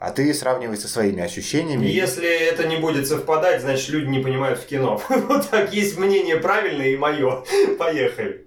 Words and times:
А 0.00 0.12
ты 0.12 0.32
сравнивай 0.32 0.78
со 0.78 0.88
своими 0.88 1.22
ощущениями. 1.22 1.84
Если 1.84 2.26
это 2.26 2.66
не 2.66 2.78
будет 2.78 3.06
совпадать, 3.06 3.60
значит 3.60 3.90
люди 3.90 4.08
не 4.08 4.20
понимают 4.20 4.58
в 4.58 4.66
кино. 4.66 4.98
Вот 5.08 5.50
так 5.50 5.74
есть 5.74 5.98
мнение 5.98 6.36
правильное 6.38 6.88
и 6.88 6.96
мое. 6.96 7.44
Поехали. 7.78 8.46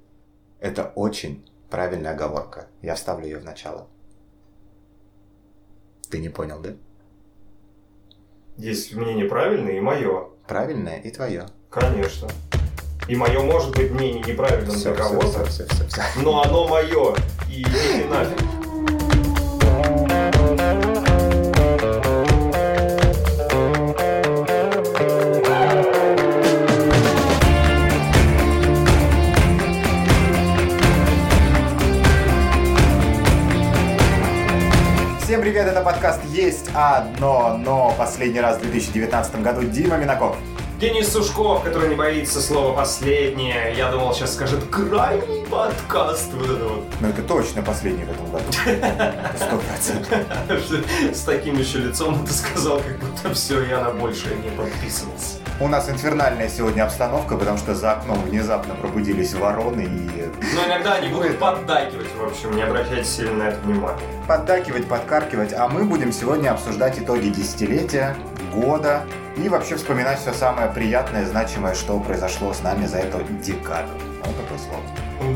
Это 0.59 0.91
очень 0.95 1.45
правильная 1.69 2.13
оговорка. 2.13 2.65
Я 2.81 2.95
вставлю 2.95 3.25
ее 3.25 3.37
в 3.37 3.43
начало. 3.43 3.87
Ты 6.09 6.17
не 6.17 6.29
понял, 6.29 6.59
да? 6.59 6.71
Есть 8.57 8.95
мнение 8.95 9.25
правильное 9.25 9.77
и 9.77 9.79
мое. 9.79 10.29
Правильное 10.47 10.99
и 11.01 11.11
твое. 11.11 11.45
Конечно. 11.70 12.29
И 13.07 13.15
мое 13.15 13.39
может 13.43 13.75
быть 13.75 13.91
мнение 13.91 14.23
неправильным 14.23 14.75
для 14.75 14.93
кого-то, 14.95 15.45
всё, 15.45 15.65
всё, 15.67 15.75
всё, 15.75 15.88
всё. 15.88 16.01
но 16.23 16.41
оно 16.41 16.67
мое. 16.67 17.15
И 17.47 17.61
идите 17.61 18.07
нафиг. 18.09 18.52
Это 35.73 35.81
подкаст 35.81 36.23
«Есть 36.25 36.69
одно, 36.75 37.58
но» 37.58 37.95
последний 37.97 38.39
раз 38.39 38.58
в 38.58 38.61
2019 38.61 39.41
году 39.41 39.64
Дима 39.64 39.97
Минаков. 39.97 40.38
Денис 40.83 41.14
Сушков, 41.14 41.64
который 41.64 41.88
не 41.92 41.95
боится 41.95 42.42
слова 42.42 42.75
«последнее». 42.75 43.73
Я 43.73 43.89
думал, 43.89 44.14
сейчас 44.14 44.33
скажет 44.33 44.66
«крайний 44.69 45.45
подкаст». 45.45 46.33
Вот 46.33 46.50
это 46.50 46.66
вот. 46.66 46.83
Ну 47.00 47.08
это 47.08 47.22
точно 47.22 47.61
последний 47.61 48.03
в 48.03 48.11
этом 48.11 48.30
году. 48.30 48.44
Сто 49.38 49.58
процентов. 49.59 51.16
С 51.16 51.22
таким 51.22 51.58
еще 51.58 51.78
лицом 51.78 52.25
ты 52.25 52.33
сказал, 52.33 52.80
как 52.80 53.00
будто 53.00 53.33
все, 53.33 53.64
я 53.64 53.80
на 53.80 53.92
большее 53.92 54.36
не 54.36 54.50
подписывался. 54.50 55.38
У 55.61 55.70
нас 55.70 55.88
инфернальная 55.88 56.50
сегодня 56.50 56.84
обстановка, 56.84 57.38
потому 57.38 57.58
что 57.58 57.76
за 57.76 57.94
окном 57.94 58.22
внезапно 58.23 58.76
пробудились 58.76 59.34
вороны 59.36 59.84
и 59.84 60.30
Но 60.54 60.66
иногда 60.67 60.95
они 60.95 61.08
будут 61.08 61.39
поддакивать, 61.39 62.14
в 62.14 62.26
общем, 62.26 62.58
не 62.58 62.61
обращайте 62.61 63.06
сильно 63.06 63.36
на 63.36 63.44
это 63.44 63.59
внимание. 63.61 64.06
поддакивать, 64.28 64.86
подкаркивать, 64.89 65.54
а 65.54 65.70
мы 65.70 65.86
будем 65.86 66.11
сегодня 66.11 66.52
обсуждать 66.52 67.00
итоги 67.00 67.30
десятилетия, 67.30 68.17
года 68.54 69.06
и 69.36 69.50
вообще 69.50 69.76
вспоминать 69.76 70.20
все 70.20 70.34
самое 70.34 70.70
приятное, 70.70 71.26
значимое, 71.26 71.73
что 71.73 72.00
произошло 72.00 72.53
с 72.53 72.62
нами 72.62 72.86
за 72.86 72.98
эту 72.98 73.23
декаду. 73.44 73.92
Вот 74.26 74.38
такое 74.38 74.58
слово. 74.58 74.84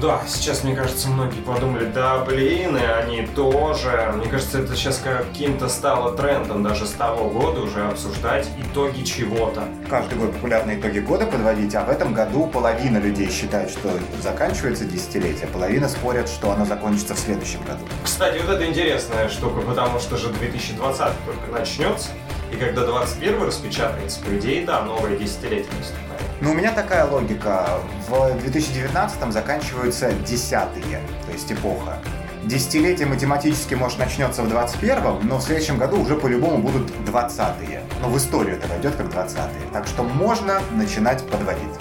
Да, 0.02 0.22
сейчас, 0.28 0.64
мне 0.64 0.76
кажется, 0.76 1.08
многие 1.08 1.40
подумали, 1.42 1.86
да, 1.86 2.20
блин, 2.20 2.78
и 2.78 2.84
они 2.84 3.26
тоже. 3.26 4.12
Мне 4.16 4.28
кажется, 4.28 4.60
это 4.60 4.76
сейчас 4.76 4.98
каким-то 4.98 5.70
стало 5.70 6.16
трендом 6.16 6.62
даже 6.62 6.86
с 6.86 6.92
того 6.92 7.30
года 7.30 7.62
уже 7.62 7.86
обсуждать 7.86 8.48
итоги 8.60 9.04
чего-то. 9.04 9.64
Каждый 9.90 10.18
год 10.18 10.34
популярные 10.34 10.80
итоги 10.80 11.00
года 11.00 11.26
подводить, 11.26 11.74
а 11.76 11.84
в 11.84 11.90
этом 11.90 12.14
году 12.14 12.48
половина 12.48 12.98
людей 12.98 13.30
считает, 13.32 13.70
что 13.70 13.90
заканчивается 14.22 14.86
десятилетие, 14.86 15.48
половина 15.48 15.88
спорят, 15.88 16.28
что 16.28 16.52
оно 16.52 16.66
закончится 16.66 17.16
в 17.16 17.20
следующем 17.20 17.62
году. 17.64 17.86
Кстати, 18.04 18.40
вот 18.40 18.56
это 18.56 18.66
интересная 18.66 19.30
штука, 19.30 19.62
потому 19.62 20.00
что 20.00 20.18
же 20.18 20.30
2020 20.30 21.00
только 21.26 21.52
начнется, 21.52 22.10
и 22.52 22.56
когда 22.56 22.86
21 22.86 23.44
распечатается, 23.44 24.20
по 24.22 24.38
идее, 24.38 24.66
да, 24.66 24.82
новое 24.84 25.18
десятилетие 25.18 25.72
наступает. 25.78 26.22
Но 26.42 26.52
у 26.52 26.54
меня 26.54 26.72
такая 26.72 27.06
логика. 27.06 27.80
В 28.08 28.40
2019 28.40 29.32
заканчиваются 29.34 30.12
десятые, 30.26 31.02
то 31.26 31.32
есть 31.34 31.52
эпоха. 31.52 32.00
Десятилетие 32.44 33.08
математически, 33.08 33.74
может, 33.74 33.98
начнется 34.00 34.42
в 34.44 34.48
21-м, 34.48 35.28
но 35.28 35.38
в 35.40 35.42
следующем 35.44 35.78
году 35.78 36.00
уже 36.00 36.16
по-любому 36.16 36.60
будут 36.60 36.90
20-е. 37.06 37.84
Но 38.02 38.08
в 38.10 38.18
историю 38.18 38.56
это 38.56 38.68
войдет 38.68 38.96
как 38.96 39.08
20-е. 39.08 39.70
Так 39.74 39.86
что 39.88 40.04
можно 40.04 40.62
начинать 40.72 41.28
подводить. 41.28 41.74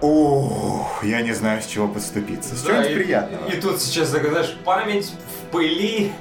Ох, 0.00 1.02
я 1.02 1.22
не 1.22 1.32
знаю, 1.32 1.60
с 1.62 1.66
чего 1.66 1.88
подступиться. 1.88 2.54
С 2.54 2.62
Да, 2.62 2.68
чего-нибудь 2.82 2.90
и- 2.90 2.94
приятного. 3.04 3.46
И 3.48 3.60
тут 3.60 3.80
сейчас, 3.80 4.10
так, 4.10 4.28
знаешь, 4.28 4.56
память 4.64 5.12
пыли, 5.56 6.12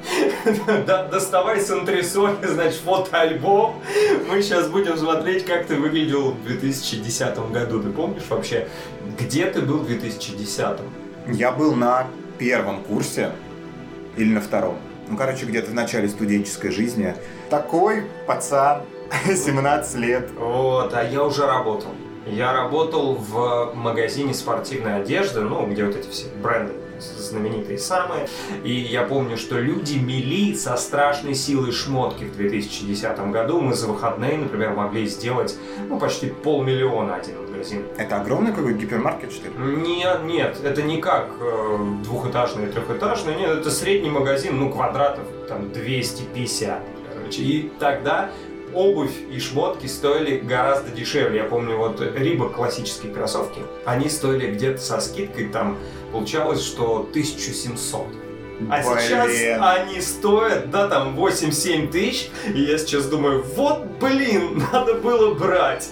доставай 1.12 1.59
с 1.59 1.69
антресоли, 1.69 2.38
значит, 2.47 2.79
фотоальбом. 2.79 3.75
Мы 4.29 4.41
сейчас 4.41 4.69
будем 4.69 4.97
смотреть, 4.97 5.46
как 5.46 5.66
ты 5.66 5.75
выглядел 5.75 6.31
в 6.31 6.44
2010 6.46 7.51
году. 7.51 7.84
Ты 7.84 7.90
помнишь 7.90 8.23
вообще, 8.29 8.69
где 9.19 9.47
ты 9.47 9.62
был 9.62 9.79
в 9.79 9.88
2010? 9.88 10.78
Я 11.28 11.51
был 11.51 11.75
на 11.75 12.07
первом 12.38 12.81
курсе 12.84 13.31
или 14.16 14.34
на 14.34 14.40
втором. 14.40 14.78
Ну, 15.09 15.18
короче, 15.18 15.46
где-то 15.46 15.72
в 15.72 15.73
начале 15.73 16.07
студенческой 16.07 16.72
жизни. 16.72 17.13
Такой 17.50 18.06
пацан, 18.25 18.84
17 19.25 19.96
лет. 19.97 20.29
Вот, 20.38 20.94
а 20.94 21.03
я 21.03 21.23
уже 21.23 21.46
работал. 21.46 21.91
Я 22.25 22.53
работал 22.53 23.16
в 23.16 23.73
магазине 23.75 24.34
спортивной 24.34 25.02
одежды, 25.02 25.41
ну, 25.41 25.67
где 25.67 25.84
вот 25.84 25.96
эти 25.97 26.09
все 26.09 26.28
бренды 26.41 26.84
знаменитые 27.00 27.78
самые. 27.78 28.28
И 28.63 28.72
я 28.72 29.03
помню, 29.03 29.38
что 29.38 29.59
люди 29.59 29.97
мели 29.97 30.53
со 30.56 30.78
страшной 30.78 31.35
силой 31.35 31.72
шмотки 31.72 32.23
в 32.23 32.35
2010 32.35 33.31
году. 33.31 33.61
Мы 33.61 33.73
за 33.73 33.88
выходные, 33.88 34.38
например, 34.38 34.72
могли 34.72 35.05
сделать 35.07 35.55
ну, 35.89 36.00
почти 36.00 36.28
полмиллиона 36.28 37.16
один 37.16 37.45
магазин. 37.66 37.85
Это 37.97 38.22
огромный 38.22 38.51
какой-то 38.51 38.78
гипермаркет, 38.78 39.31
что 39.31 39.47
ли? 39.47 39.53
Нет, 39.57 40.23
нет, 40.23 40.57
это 40.63 40.81
не 40.81 41.01
как 41.01 41.29
э, 41.39 41.78
двухэтажный, 42.03 42.67
трехэтажный, 42.67 43.35
нет, 43.35 43.50
это 43.50 43.72
средний 43.72 44.09
магазин, 44.09 44.57
ну, 44.57 44.72
квадратов 44.72 45.25
там 45.47 45.72
250, 45.72 46.79
короче. 47.13 47.41
И 47.41 47.72
тогда 47.79 48.29
обувь 48.73 49.13
и 49.31 49.39
шмотки 49.39 49.88
стоили 49.88 50.38
гораздо 50.38 50.91
дешевле. 50.91 51.38
Я 51.38 51.45
помню, 51.45 51.78
вот 51.78 52.01
Рибок 52.01 52.53
классические 52.53 53.13
кроссовки, 53.13 53.61
они 53.85 54.09
стоили 54.09 54.53
где-то 54.53 54.81
со 54.81 55.00
скидкой, 55.00 55.47
там 55.47 55.78
получалось, 56.15 56.63
что 56.63 57.07
1700. 57.11 58.07
А 58.69 58.81
Блин. 58.81 58.99
сейчас 59.01 59.29
они 59.59 59.99
стоят, 59.99 60.71
да, 60.71 60.87
там 60.87 61.19
8-7 61.19 61.91
тысяч, 61.91 62.29
и 62.53 62.61
я 62.61 62.77
сейчас 62.77 63.07
думаю, 63.07 63.43
вот, 63.55 63.83
блин, 63.99 64.63
надо 64.71 64.93
было 64.93 65.33
брать. 65.33 65.89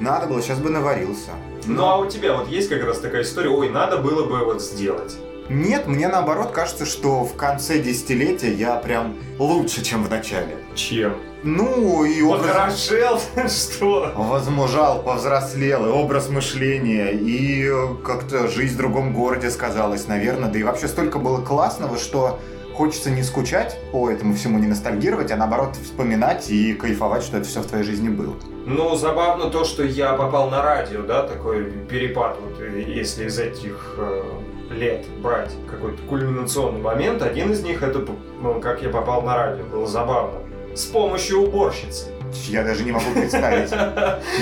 Надо 0.00 0.26
было, 0.26 0.40
сейчас 0.40 0.58
бы 0.58 0.70
наварился. 0.70 1.32
Ну 1.66 1.84
а 1.84 1.98
у 1.98 2.06
тебя 2.06 2.34
вот 2.34 2.48
есть 2.48 2.70
как 2.70 2.82
раз 2.82 2.98
такая 3.00 3.22
история, 3.22 3.50
ой, 3.50 3.68
надо 3.68 3.98
было 3.98 4.24
бы 4.24 4.42
вот 4.42 4.62
сделать. 4.62 5.18
Нет, 5.48 5.86
мне 5.86 6.08
наоборот 6.08 6.50
кажется, 6.50 6.84
что 6.84 7.24
в 7.24 7.34
конце 7.34 7.78
десятилетия 7.78 8.52
я 8.52 8.76
прям 8.76 9.16
лучше, 9.38 9.82
чем 9.82 10.04
в 10.04 10.10
начале. 10.10 10.58
Чем? 10.74 11.16
Ну 11.42 12.04
и 12.04 12.20
образ... 12.20 12.88
Похорошел? 12.88 13.20
Что? 13.48 14.12
Возмужал, 14.14 15.02
повзрослел, 15.02 15.86
и 15.86 15.88
образ 15.88 16.28
мышления, 16.28 17.12
и 17.12 17.70
как-то 18.04 18.48
жизнь 18.48 18.74
в 18.74 18.76
другом 18.76 19.14
городе 19.14 19.50
сказалась, 19.50 20.06
наверное. 20.06 20.50
Да 20.50 20.58
и 20.58 20.62
вообще 20.62 20.86
столько 20.86 21.18
было 21.18 21.40
классного, 21.40 21.96
что 21.96 22.38
хочется 22.74 23.10
не 23.10 23.22
скучать 23.22 23.78
по 23.90 24.10
этому 24.10 24.34
всему, 24.34 24.58
не 24.58 24.66
ностальгировать, 24.66 25.32
а 25.32 25.36
наоборот 25.36 25.76
вспоминать 25.76 26.50
и 26.50 26.74
кайфовать, 26.74 27.22
что 27.22 27.38
это 27.38 27.48
все 27.48 27.60
в 27.60 27.66
твоей 27.66 27.84
жизни 27.84 28.08
было. 28.08 28.34
Ну, 28.66 28.94
забавно 28.96 29.50
то, 29.50 29.64
что 29.64 29.82
я 29.82 30.12
попал 30.12 30.50
на 30.50 30.62
радио, 30.62 31.02
да, 31.02 31.22
такой 31.22 31.64
перепад, 31.88 32.38
вот 32.40 32.60
если 32.60 33.26
из 33.26 33.38
этих 33.38 33.94
э, 33.98 34.22
лет 34.70 35.06
брать 35.20 35.52
какой-то 35.70 36.00
кульминационный 36.02 36.80
момент, 36.80 37.22
один 37.22 37.52
из 37.52 37.62
них 37.62 37.82
это, 37.82 38.04
ну, 38.40 38.60
как 38.60 38.82
я 38.82 38.88
попал 38.88 39.22
на 39.22 39.36
радио, 39.36 39.64
было 39.64 39.86
забавно. 39.86 40.40
С 40.74 40.84
помощью 40.84 41.40
уборщицы. 41.40 42.12
Я 42.46 42.62
даже 42.62 42.84
не 42.84 42.92
могу 42.92 43.10
представить. 43.14 43.70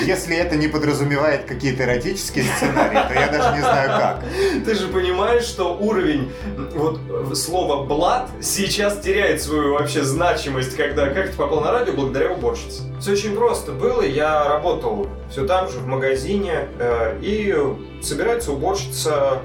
Если 0.06 0.36
это 0.36 0.56
не 0.56 0.68
подразумевает 0.68 1.44
какие-то 1.44 1.84
эротические 1.84 2.44
сценарии, 2.44 2.98
то 3.08 3.14
я 3.14 3.28
даже 3.28 3.56
не 3.56 3.60
знаю 3.60 3.88
как. 3.90 4.24
Ты 4.64 4.74
же 4.74 4.88
понимаешь, 4.88 5.44
что 5.44 5.76
уровень 5.76 6.30
вот 6.74 7.00
слова 7.36 7.84
«блат» 7.84 8.28
сейчас 8.42 8.98
теряет 9.00 9.42
свою 9.42 9.74
вообще 9.74 10.02
значимость, 10.02 10.76
когда 10.76 11.08
как 11.10 11.30
ты 11.30 11.36
попал 11.36 11.60
на 11.60 11.72
радио 11.72 11.92
благодаря 11.92 12.32
уборщице. 12.32 12.82
Все 13.00 13.12
очень 13.12 13.36
просто 13.36 13.72
было. 13.72 14.02
Я 14.02 14.48
работал 14.48 15.08
все 15.30 15.46
там 15.46 15.68
же, 15.70 15.78
в 15.78 15.86
магазине, 15.86 16.68
э, 16.78 17.18
и 17.22 17.54
собирается 18.02 18.52
уборщица 18.52 19.42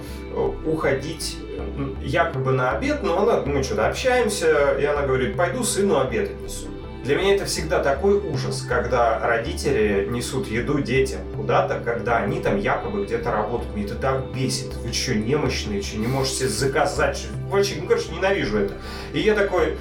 уходить 0.65 1.37
м, 1.77 1.97
якобы 2.01 2.51
на 2.51 2.71
обед, 2.71 3.03
но 3.03 3.21
она, 3.21 3.41
мы 3.45 3.63
что-то 3.63 3.87
общаемся, 3.87 4.77
и 4.79 4.85
она 4.85 5.03
говорит, 5.03 5.35
пойду 5.35 5.63
сыну 5.63 5.99
обед 5.99 6.31
отнесу. 6.31 6.67
Для 7.03 7.15
меня 7.15 7.35
это 7.35 7.45
всегда 7.45 7.81
такой 7.81 8.17
ужас, 8.19 8.61
когда 8.61 9.17
родители 9.19 10.07
несут 10.11 10.47
еду 10.47 10.81
детям 10.81 11.21
куда-то, 11.35 11.79
когда 11.83 12.17
они 12.17 12.39
там 12.39 12.59
якобы 12.59 13.05
где-то 13.05 13.31
работают. 13.31 13.73
Мне 13.73 13.85
это 13.85 13.95
так 13.95 14.25
бесит. 14.35 14.75
Вы 14.75 14.93
что, 14.93 15.15
немощные, 15.15 15.81
что 15.81 15.97
не 15.97 16.05
можете 16.05 16.47
заказать? 16.47 17.25
Вообще, 17.49 17.77
ну, 17.81 17.87
короче, 17.87 18.11
ненавижу 18.11 18.59
это. 18.59 18.73
И 19.13 19.19
я 19.19 19.33
такой 19.33 19.77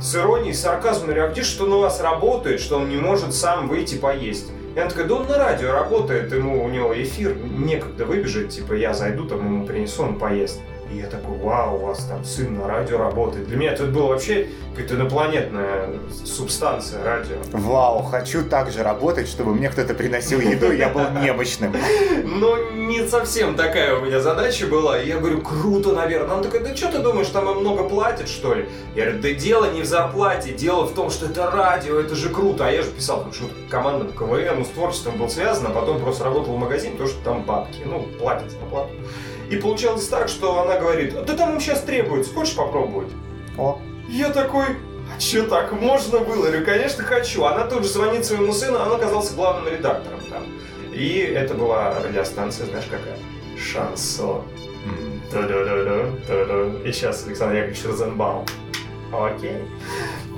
с 0.00 0.16
иронией, 0.16 0.54
сарказмом 0.54 1.06
говорю, 1.06 1.26
а 1.26 1.28
где 1.28 1.44
что 1.44 1.66
у 1.66 1.80
вас 1.80 2.00
работает, 2.00 2.60
что 2.60 2.78
он 2.78 2.88
не 2.88 2.96
может 2.96 3.32
сам 3.32 3.68
выйти 3.68 3.94
поесть? 3.94 4.50
И 4.76 4.78
она 4.78 4.90
такая, 4.90 5.06
да 5.06 5.14
он 5.14 5.26
на 5.26 5.38
радио 5.38 5.72
работает, 5.72 6.30
ему 6.30 6.62
у 6.62 6.68
него 6.68 6.92
эфир, 6.94 7.34
некогда 7.34 8.04
выбежать, 8.04 8.50
типа 8.50 8.74
я 8.74 8.92
зайду, 8.92 9.24
там 9.24 9.38
ему 9.38 9.66
принесу, 9.66 10.02
он 10.02 10.18
поест. 10.18 10.60
И 10.90 10.98
я 10.98 11.06
такой, 11.08 11.36
вау, 11.38 11.76
у 11.76 11.86
вас 11.86 12.04
там 12.04 12.24
сын 12.24 12.56
на 12.56 12.68
радио 12.68 12.98
работает. 12.98 13.48
Для 13.48 13.56
меня 13.56 13.72
это 13.72 13.84
было 13.84 14.08
вообще 14.08 14.48
какая-то 14.70 14.94
инопланетная 14.94 15.88
субстанция 16.24 17.02
радио. 17.02 17.36
Вау, 17.52 18.02
хочу 18.02 18.44
так 18.44 18.70
же 18.70 18.82
работать, 18.84 19.26
чтобы 19.26 19.52
мне 19.54 19.68
кто-то 19.68 19.94
приносил 19.94 20.38
еду, 20.40 20.70
и 20.70 20.76
я 20.76 20.90
был 20.90 21.10
немощным. 21.22 21.74
Но 22.24 22.56
не 22.72 23.06
совсем 23.08 23.56
такая 23.56 23.96
у 23.96 24.04
меня 24.04 24.20
задача 24.20 24.66
была. 24.66 25.00
И 25.00 25.08
я 25.08 25.18
говорю, 25.18 25.40
круто, 25.42 25.92
наверное. 25.92 26.36
Он 26.36 26.42
такой, 26.42 26.60
да 26.60 26.76
что 26.76 26.92
ты 26.92 27.00
думаешь, 27.00 27.28
там 27.28 27.50
им 27.50 27.58
много 27.58 27.88
платят, 27.88 28.28
что 28.28 28.54
ли? 28.54 28.68
Я 28.94 29.06
говорю, 29.06 29.22
да 29.22 29.32
дело 29.32 29.72
не 29.72 29.82
в 29.82 29.86
зарплате, 29.86 30.52
дело 30.52 30.86
в 30.86 30.94
том, 30.94 31.10
что 31.10 31.26
это 31.26 31.50
радио, 31.50 31.98
это 31.98 32.14
же 32.14 32.28
круто. 32.28 32.66
А 32.66 32.70
я 32.70 32.82
же 32.82 32.90
писал, 32.90 33.24
потому 33.24 33.34
что 33.34 33.46
команда 33.68 34.04
по 34.04 34.12
КВН, 34.12 34.58
ну, 34.58 34.64
с 34.64 34.68
творчеством 34.68 35.16
был 35.18 35.28
связан, 35.28 35.66
а 35.66 35.70
потом 35.70 36.00
просто 36.00 36.22
работал 36.22 36.54
в 36.54 36.58
магазине, 36.58 36.92
потому 36.92 37.08
что 37.08 37.24
там 37.24 37.42
бабки, 37.42 37.80
ну, 37.84 38.06
платят 38.18 38.50
за 38.52 38.58
плату. 38.58 38.90
И 39.50 39.56
получалось 39.56 40.08
так, 40.08 40.28
что 40.28 40.60
она 40.62 40.78
говорит, 40.78 41.14
да 41.24 41.34
там 41.34 41.54
им 41.54 41.60
сейчас 41.60 41.82
требуется, 41.82 42.32
хочешь 42.32 42.54
попробовать? 42.56 43.12
О, 43.56 43.80
Я 44.08 44.30
такой, 44.30 44.64
а 45.14 45.20
что 45.20 45.44
так 45.44 45.72
можно 45.72 46.18
было? 46.20 46.46
Я 46.46 46.50
говорю, 46.52 46.66
конечно, 46.66 47.04
хочу. 47.04 47.44
Она 47.44 47.64
тут 47.66 47.84
же 47.84 47.88
звонит 47.88 48.24
своему 48.24 48.52
сыну, 48.52 48.78
он 48.78 48.92
оказался 48.92 49.34
главным 49.34 49.72
редактором 49.72 50.20
там. 50.30 50.44
И 50.92 51.18
это 51.18 51.54
была 51.54 51.94
радиостанция, 52.00 52.66
знаешь 52.66 52.86
какая? 52.90 53.18
Шансон. 53.58 54.42
И 56.84 56.92
сейчас 56.92 57.26
Александр 57.26 57.56
Яковлевич 57.56 57.84
Розенбаум. 57.84 58.46
Окей. 59.12 59.64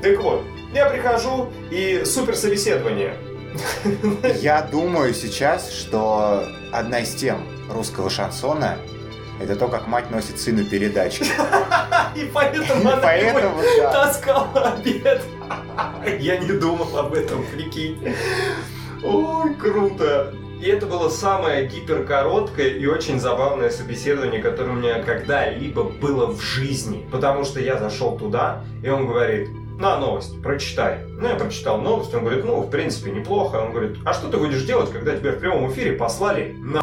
Так 0.03 0.19
вот, 0.21 0.43
я 0.75 0.87
прихожу, 0.87 1.51
и 1.71 2.03
супер 2.05 2.37
собеседование. 2.37 3.15
Я 4.41 4.63
думаю 4.63 5.15
сейчас, 5.15 5.73
что 5.73 6.45
одна 6.73 7.01
из 7.01 7.15
тем 7.15 7.39
русского 7.71 8.11
шансона 8.11 8.79
это 9.41 9.57
то, 9.57 9.69
как 9.69 9.87
мать 9.87 10.11
носит 10.11 10.39
сыну 10.39 10.65
передачки. 10.65 11.27
И 12.15 12.31
поэтому 12.33 12.81
она 12.81 12.97
Поэтому, 12.97 13.61
да. 13.79 13.93
таскала 13.93 14.75
обед. 14.75 15.23
Я 16.19 16.39
не 16.39 16.53
думал 16.53 16.97
об 16.97 17.15
этом, 17.15 17.45
прикинь. 17.53 18.15
Ой, 19.05 19.55
круто. 19.55 20.35
И 20.61 20.67
это 20.69 20.87
было 20.87 21.09
самое 21.09 21.69
гиперкороткое 21.69 22.71
и 22.71 22.87
очень 22.87 23.21
забавное 23.21 23.71
собеседование, 23.71 24.43
которое 24.43 24.71
у 24.71 24.75
меня 24.75 25.01
когда-либо 25.03 25.85
было 25.85 26.27
в 26.27 26.41
жизни. 26.41 27.07
Потому 27.13 27.45
что 27.45 27.61
я 27.61 27.79
зашел 27.79 28.19
туда, 28.19 28.65
и 28.83 28.89
он 28.89 29.07
говорит, 29.07 29.49
на 29.79 29.97
новость, 29.99 30.43
прочитай. 30.43 31.05
Ну, 31.07 31.29
я 31.29 31.37
прочитал 31.37 31.81
новость, 31.81 32.13
он 32.13 32.25
говорит, 32.25 32.45
ну, 32.45 32.61
в 32.63 32.71
принципе, 32.71 33.13
неплохо. 33.13 33.57
Он 33.57 33.73
говорит, 33.73 33.99
а 34.05 34.13
что 34.13 34.29
ты 34.29 34.37
будешь 34.37 34.65
делать, 34.65 34.91
когда 34.91 35.17
тебя 35.17 35.31
в 35.31 35.39
прямом 35.39 35.71
эфире 35.71 35.93
послали 35.93 36.57
на 36.59 36.81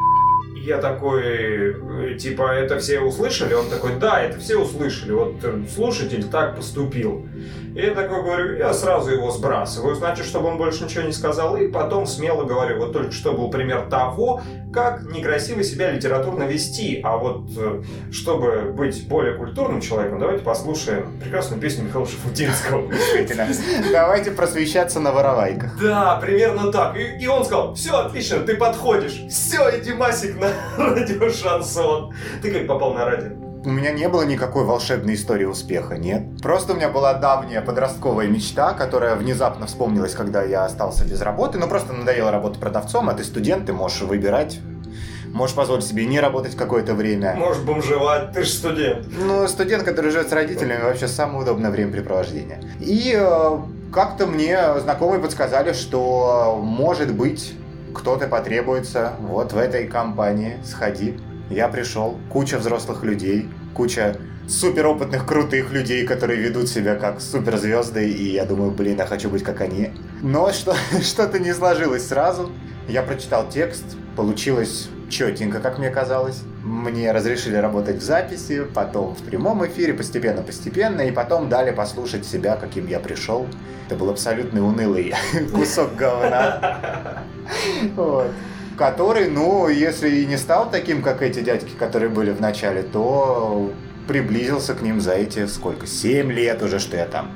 я 0.65 0.79
такой, 0.79 1.23
э, 1.23 2.17
типа, 2.17 2.53
это 2.53 2.79
все 2.79 2.99
услышали? 2.99 3.53
Он 3.53 3.69
такой, 3.69 3.95
да, 3.99 4.21
это 4.21 4.39
все 4.39 4.57
услышали. 4.57 5.11
Вот 5.11 5.35
э, 5.43 5.63
слушатель 5.73 6.23
так 6.25 6.55
поступил. 6.55 7.27
И 7.75 7.81
я 7.81 7.93
такой 7.93 8.23
говорю, 8.23 8.57
я 8.57 8.73
сразу 8.73 9.11
его 9.11 9.31
сбрасываю, 9.31 9.95
значит, 9.95 10.25
чтобы 10.25 10.47
он 10.47 10.57
больше 10.57 10.85
ничего 10.85 11.03
не 11.03 11.11
сказал. 11.11 11.55
И 11.57 11.67
потом 11.67 12.07
смело 12.07 12.45
говорю, 12.45 12.79
вот 12.79 12.93
только 12.93 13.11
что 13.11 13.33
был 13.33 13.49
пример 13.51 13.87
того, 13.89 14.41
как 14.73 15.03
некрасиво 15.03 15.63
себя 15.63 15.91
литературно 15.91 16.43
вести. 16.43 16.99
А 17.03 17.17
вот, 17.17 17.49
э, 17.57 17.83
чтобы 18.11 18.71
быть 18.71 19.07
более 19.07 19.35
культурным 19.35 19.81
человеком, 19.81 20.19
давайте 20.19 20.43
послушаем 20.43 21.19
прекрасную 21.19 21.61
песню 21.61 21.83
Михаила 21.83 22.07
Шафутинского. 22.07 22.91
Действительно. 22.91 23.47
Давайте 23.91 24.31
просвещаться 24.31 24.99
на 24.99 25.11
воровайках. 25.11 25.77
Да, 25.79 26.15
примерно 26.15 26.71
так. 26.71 26.97
И, 26.97 27.23
и 27.23 27.27
он 27.27 27.45
сказал, 27.45 27.75
все, 27.75 27.95
отлично, 27.95 28.39
ты 28.39 28.55
подходишь. 28.55 29.25
Все, 29.29 29.79
иди, 29.79 29.93
Масик, 29.93 30.39
на 30.39 30.49
радио 30.77 31.29
Шансон. 31.29 32.13
Ты 32.41 32.51
как 32.51 32.67
попал 32.67 32.93
на 32.93 33.05
радио? 33.05 33.31
У 33.65 33.69
меня 33.69 33.91
не 33.91 34.07
было 34.07 34.21
никакой 34.21 34.63
волшебной 34.63 35.15
истории 35.15 35.45
успеха, 35.45 35.97
нет. 35.97 36.23
Просто 36.43 36.73
у 36.73 36.75
меня 36.75 36.89
была 36.89 37.15
давняя 37.15 37.61
подростковая 37.61 38.27
мечта, 38.27 38.73
которая 38.73 39.15
внезапно 39.15 39.65
вспомнилась, 39.65 40.13
когда 40.13 40.43
я 40.43 40.65
остался 40.65 41.03
без 41.03 41.19
работы. 41.21 41.57
Ну, 41.57 41.67
просто 41.67 41.93
надоело 41.93 42.29
работать 42.29 42.59
продавцом, 42.59 43.09
а 43.09 43.13
ты 43.13 43.23
студент, 43.23 43.65
ты 43.65 43.73
можешь 43.73 44.01
выбирать. 44.01 44.59
Можешь 45.33 45.55
позволить 45.55 45.83
себе 45.83 46.05
не 46.05 46.19
работать 46.19 46.55
какое-то 46.55 46.93
время. 46.93 47.33
Можешь 47.35 47.63
бомжевать, 47.63 48.31
ты 48.33 48.43
же 48.43 48.49
студент. 48.51 49.07
Ну, 49.17 49.47
студент, 49.47 49.83
который 49.83 50.11
живет 50.11 50.29
с 50.29 50.31
родителями, 50.31 50.83
вообще 50.83 51.07
самое 51.07 51.41
удобное 51.41 51.71
времяпрепровождение. 51.71 52.61
И 52.79 53.13
э, 53.17 53.57
как-то 53.91 54.27
мне 54.27 54.79
знакомые 54.79 55.19
подсказали, 55.19 55.73
что, 55.73 56.59
может 56.63 57.13
быть, 57.13 57.53
кто-то 57.95 58.27
потребуется 58.27 59.13
вот 59.21 59.53
в 59.53 59.57
этой 59.57 59.87
компании. 59.87 60.57
Сходи. 60.63 61.17
Я 61.49 61.67
пришел, 61.69 62.19
куча 62.29 62.57
взрослых 62.57 63.03
людей, 63.03 63.49
куча 63.73 64.17
суперопытных, 64.47 65.25
крутых 65.25 65.71
людей, 65.71 66.05
которые 66.05 66.39
ведут 66.39 66.69
себя 66.69 66.95
как 66.95 67.21
суперзвезды, 67.21 68.09
и 68.09 68.33
я 68.33 68.45
думаю, 68.45 68.71
блин, 68.71 68.97
я 68.97 69.05
хочу 69.05 69.29
быть 69.29 69.43
как 69.43 69.61
они. 69.61 69.91
Но 70.21 70.51
что, 70.51 70.75
что-то 71.01 71.39
не 71.39 71.53
сложилось 71.53 72.07
сразу. 72.07 72.51
Я 72.87 73.01
прочитал 73.01 73.49
текст, 73.49 73.83
получилось 74.15 74.89
четенько, 75.09 75.59
как 75.59 75.79
мне 75.79 75.89
казалось. 75.89 76.41
Мне 76.65 77.11
разрешили 77.11 77.57
работать 77.57 77.97
в 77.97 78.01
записи, 78.01 78.63
потом 78.63 79.13
в 79.13 79.21
прямом 79.21 79.63
эфире, 79.67 79.93
постепенно-постепенно, 79.93 81.01
и 81.01 81.11
потом 81.11 81.47
дали 81.47 81.69
послушать 81.69 82.25
себя, 82.25 82.55
каким 82.55 82.87
я 82.87 82.99
пришел. 82.99 83.45
Это 83.85 83.95
был 83.95 84.09
абсолютно 84.09 84.65
унылый 84.65 85.13
кусок 85.53 85.95
говна. 85.95 87.21
Который, 88.79 89.29
ну, 89.29 89.69
если 89.69 90.09
и 90.09 90.25
не 90.25 90.37
стал 90.37 90.71
таким, 90.71 91.03
как 91.03 91.21
эти 91.21 91.41
дядьки, 91.41 91.69
которые 91.77 92.09
были 92.09 92.31
в 92.31 92.41
начале, 92.41 92.81
то 92.81 93.71
приблизился 94.07 94.73
к 94.73 94.81
ним 94.81 95.01
за 95.01 95.11
эти 95.13 95.45
сколько? 95.45 95.85
Семь 95.85 96.31
лет 96.31 96.63
уже, 96.63 96.79
что 96.79 96.97
я 96.97 97.05
там. 97.05 97.29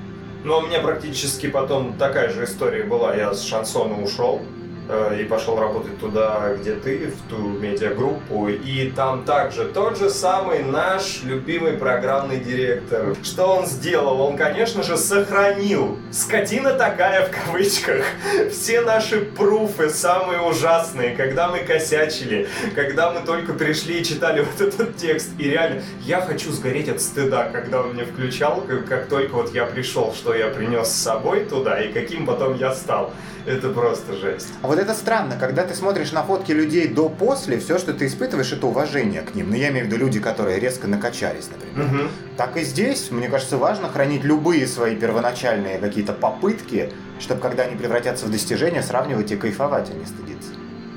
Но 0.43 0.57
у 0.57 0.61
меня 0.63 0.79
практически 0.79 1.47
потом 1.47 1.93
такая 1.99 2.29
же 2.29 2.45
история 2.45 2.83
была. 2.83 3.15
Я 3.15 3.35
с 3.35 3.43
шансона 3.43 4.01
ушел 4.01 4.41
и 4.89 5.23
пошел 5.23 5.59
работать 5.59 5.99
туда, 5.99 6.55
где 6.59 6.73
ты, 6.73 7.07
в 7.07 7.29
ту 7.29 7.37
медиагруппу. 7.37 8.49
И 8.49 8.91
там 8.95 9.23
также 9.23 9.65
тот 9.65 9.97
же 9.97 10.09
самый 10.09 10.63
наш 10.63 11.21
любимый 11.23 11.73
программный 11.73 12.37
директор. 12.37 13.15
Что 13.23 13.57
он 13.57 13.65
сделал? 13.67 14.19
Он, 14.21 14.35
конечно 14.35 14.81
же, 14.81 14.97
сохранил, 14.97 15.97
скотина 16.11 16.73
такая 16.73 17.27
в 17.27 17.31
кавычках, 17.31 18.03
все 18.51 18.81
наши 18.81 19.21
пруфы 19.21 19.89
самые 19.89 20.41
ужасные, 20.41 21.15
когда 21.15 21.49
мы 21.49 21.59
косячили, 21.59 22.47
когда 22.75 23.11
мы 23.11 23.21
только 23.21 23.53
пришли 23.53 23.99
и 23.99 24.03
читали 24.03 24.41
вот 24.51 24.59
этот 24.59 24.97
текст. 24.97 25.29
И 25.37 25.43
реально, 25.43 25.83
я 26.01 26.21
хочу 26.21 26.51
сгореть 26.51 26.89
от 26.89 27.01
стыда, 27.01 27.49
когда 27.51 27.81
он 27.81 27.93
мне 27.93 28.05
включал, 28.05 28.61
как, 28.61 28.87
как 28.87 29.07
только 29.07 29.33
вот 29.33 29.53
я 29.53 29.65
пришел, 29.65 30.13
что 30.13 30.33
я 30.33 30.47
принес 30.47 30.87
с 30.87 31.03
собой 31.03 31.45
туда 31.45 31.79
и 31.79 31.93
каким 31.93 32.25
потом 32.25 32.55
я 32.55 32.73
стал. 32.73 33.13
Это 33.45 33.69
просто 33.69 34.13
жесть. 34.15 34.49
А 34.61 34.67
вот 34.67 34.77
это 34.79 34.93
странно, 34.93 35.35
когда 35.39 35.63
ты 35.63 35.73
смотришь 35.73 36.11
на 36.11 36.23
фотки 36.23 36.51
людей 36.51 36.87
до-после, 36.87 37.59
все, 37.59 37.77
что 37.77 37.93
ты 37.93 38.07
испытываешь, 38.07 38.51
это 38.51 38.67
уважение 38.67 39.21
к 39.21 39.35
ним. 39.35 39.49
Ну, 39.49 39.55
я 39.55 39.69
имею 39.69 39.85
в 39.85 39.87
виду 39.87 39.97
люди, 39.97 40.19
которые 40.19 40.59
резко 40.59 40.87
накачались, 40.87 41.49
например. 41.51 41.87
Мгм. 41.87 42.11
Так 42.37 42.57
и 42.57 42.63
здесь, 42.63 43.11
мне 43.11 43.29
кажется, 43.29 43.57
важно 43.57 43.89
хранить 43.89 44.23
любые 44.23 44.67
свои 44.67 44.95
первоначальные 44.95 45.77
какие-то 45.79 46.13
попытки, 46.13 46.91
чтобы 47.19 47.41
когда 47.41 47.63
они 47.63 47.75
превратятся 47.75 48.25
в 48.25 48.31
достижения, 48.31 48.81
сравнивать 48.81 49.31
и 49.31 49.35
кайфовать, 49.35 49.89
а 49.89 49.93
не 49.93 50.05
стыдиться. 50.05 50.51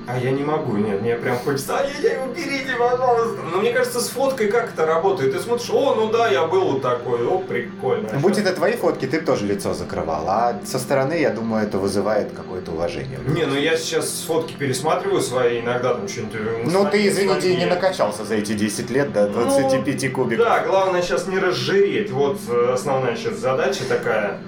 А 0.06 0.18
я 0.18 0.32
не 0.32 0.42
могу, 0.42 0.76
нет, 0.76 1.00
мне 1.00 1.14
прям 1.14 1.38
хочется, 1.38 1.78
ай-яй-яй, 1.78 2.18
уберите, 2.28 2.72
пожалуйста. 2.78 3.40
Но 3.52 3.58
мне 3.58 3.72
кажется, 3.72 4.00
с 4.00 4.08
фоткой 4.08 4.48
как 4.48 4.72
это 4.74 4.84
работает. 4.84 5.32
Ты 5.32 5.40
смотришь, 5.40 5.70
о, 5.70 5.94
ну 5.94 6.10
да, 6.10 6.28
я 6.28 6.46
был 6.46 6.72
вот 6.72 6.82
такой, 6.82 7.24
о, 7.24 7.38
прикольно. 7.38 8.08
А 8.12 8.18
Будь 8.18 8.36
это 8.36 8.52
твои 8.52 8.72
фотки, 8.72 9.06
ты 9.06 9.20
тоже 9.20 9.46
лицо 9.46 9.74
закрывал, 9.74 10.24
а 10.28 10.60
со 10.64 10.78
стороны, 10.78 11.14
я 11.14 11.30
думаю, 11.30 11.64
это 11.64 11.78
вызывает 11.78 12.32
какое-то 12.32 12.72
уважение. 12.72 13.18
Не, 13.28 13.46
ну 13.46 13.54
я 13.56 13.76
сейчас 13.76 14.24
фотки 14.26 14.54
пересматриваю 14.54 15.20
свои, 15.20 15.60
иногда 15.60 15.94
там 15.94 16.08
что-нибудь... 16.08 16.72
Ну 16.72 16.88
ты, 16.90 17.06
извините, 17.06 17.56
не 17.56 17.66
накачался 17.66 18.24
за 18.24 18.34
эти 18.34 18.52
10 18.52 18.90
лет 18.90 19.12
до 19.12 19.28
25 19.28 20.12
кубиков. 20.12 20.44
Да, 20.44 20.64
главное 20.64 21.02
сейчас 21.02 21.26
не 21.28 21.38
разжиреть. 21.38 22.10
Вот 22.10 22.38
э, 22.48 22.72
основная 22.72 23.14
сейчас 23.16 23.38
задача 23.38 23.84
такая 23.88 24.38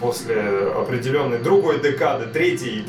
после 0.00 0.40
определенной 0.74 1.38
другой 1.38 1.80
декады, 1.80 2.26
третьей, 2.26 2.86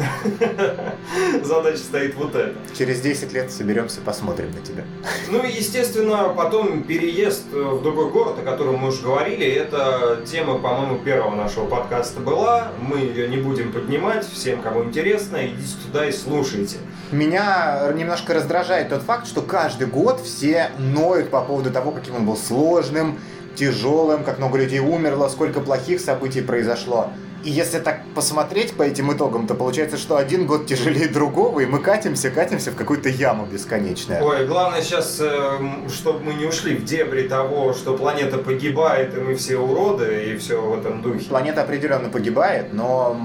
задача 1.44 1.78
стоит 1.78 2.16
вот 2.16 2.36
эта. 2.36 2.54
Через 2.78 3.02
10 3.02 3.34
лет 3.34 3.52
соберемся, 3.52 4.02
посмотрим 4.02 4.52
на 4.52 4.62
тебя. 4.62 4.84
Ну 5.30 5.44
и, 5.44 5.52
естественно, 5.52 6.34
потом 6.36 6.84
переезд 6.84 7.46
в 7.52 7.82
другой 7.82 8.12
город, 8.12 8.40
о 8.40 8.44
котором 8.44 8.78
мы 8.78 8.90
уже 8.90 9.02
говорили, 9.04 9.46
это 9.46 10.22
тема, 10.26 10.60
по-моему, 10.60 11.00
первого 11.00 11.36
нашего 11.36 11.66
подкаста 11.66 12.20
была. 12.20 12.72
Мы 12.82 13.00
ее 13.00 13.28
не 13.28 13.38
будем 13.38 13.72
поднимать, 13.72 14.28
всем, 14.28 14.62
кому 14.62 14.84
интересно, 14.84 15.46
идите 15.46 15.76
туда 15.86 16.08
и 16.08 16.12
слушайте. 16.12 16.78
Меня 17.12 17.92
немножко 17.96 18.34
раздражает 18.34 18.90
тот 18.90 19.02
факт, 19.04 19.28
что 19.28 19.42
каждый 19.42 19.88
год 19.88 20.20
все 20.20 20.72
ноют 20.78 21.30
по 21.30 21.42
поводу 21.42 21.72
того, 21.72 21.92
каким 21.92 22.16
он 22.16 22.26
был 22.26 22.36
сложным, 22.36 23.20
тяжелым, 23.58 24.24
как 24.24 24.38
много 24.38 24.58
людей 24.58 24.80
умерло, 24.80 25.28
сколько 25.28 25.60
плохих 25.60 26.00
событий 26.00 26.42
произошло. 26.42 27.10
И 27.44 27.50
если 27.50 27.80
так 27.80 28.02
посмотреть 28.16 28.76
по 28.76 28.84
этим 28.84 29.16
итогам, 29.16 29.48
то 29.48 29.54
получается, 29.54 29.98
что 29.98 30.18
один 30.18 30.48
год 30.48 30.66
тяжелее 30.66 31.08
другого, 31.08 31.60
и 31.60 31.66
мы 31.66 31.80
катимся, 31.80 32.30
катимся 32.30 32.72
в 32.72 32.76
какую-то 32.76 33.10
яму 33.10 33.46
бесконечную. 33.46 34.24
Ой, 34.24 34.46
главное 34.46 34.82
сейчас, 34.82 35.18
э, 35.22 35.60
чтобы 35.90 36.20
мы 36.22 36.34
не 36.34 36.46
ушли 36.46 36.76
в 36.76 36.84
дебри 36.84 37.28
того, 37.28 37.74
что 37.74 37.96
планета 37.96 38.38
погибает, 38.38 39.16
и 39.16 39.20
мы 39.20 39.36
все 39.36 39.58
уроды, 39.58 40.32
и 40.34 40.38
все 40.38 40.62
в 40.62 40.78
этом 40.78 41.02
духе. 41.02 41.30
Планета 41.30 41.62
определенно 41.62 42.10
погибает, 42.10 42.74
но 42.74 43.16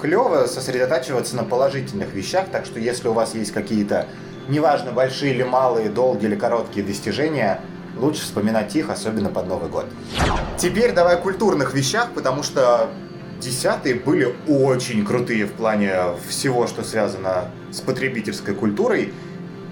клево 0.00 0.46
сосредотачиваться 0.46 1.34
на 1.34 1.44
положительных 1.44 2.12
вещах, 2.12 2.46
так 2.52 2.66
что 2.66 2.78
если 2.78 3.08
у 3.08 3.12
вас 3.12 3.34
есть 3.34 3.52
какие-то, 3.52 4.06
неважно, 4.48 4.92
большие 4.92 5.34
или 5.34 5.42
малые, 5.42 5.88
долгие 5.88 6.26
или 6.26 6.36
короткие 6.36 6.84
достижения, 6.84 7.60
лучше 7.96 8.22
вспоминать 8.22 8.74
их, 8.76 8.90
особенно 8.90 9.28
под 9.28 9.48
Новый 9.48 9.70
год. 9.70 9.86
Теперь 10.58 10.92
давай 10.92 11.16
о 11.16 11.18
культурных 11.18 11.74
вещах, 11.74 12.10
потому 12.14 12.42
что 12.42 12.90
десятые 13.40 13.94
были 13.94 14.34
очень 14.48 15.04
крутые 15.04 15.46
в 15.46 15.52
плане 15.52 15.94
всего, 16.28 16.66
что 16.66 16.82
связано 16.82 17.50
с 17.72 17.80
потребительской 17.80 18.54
культурой. 18.54 19.12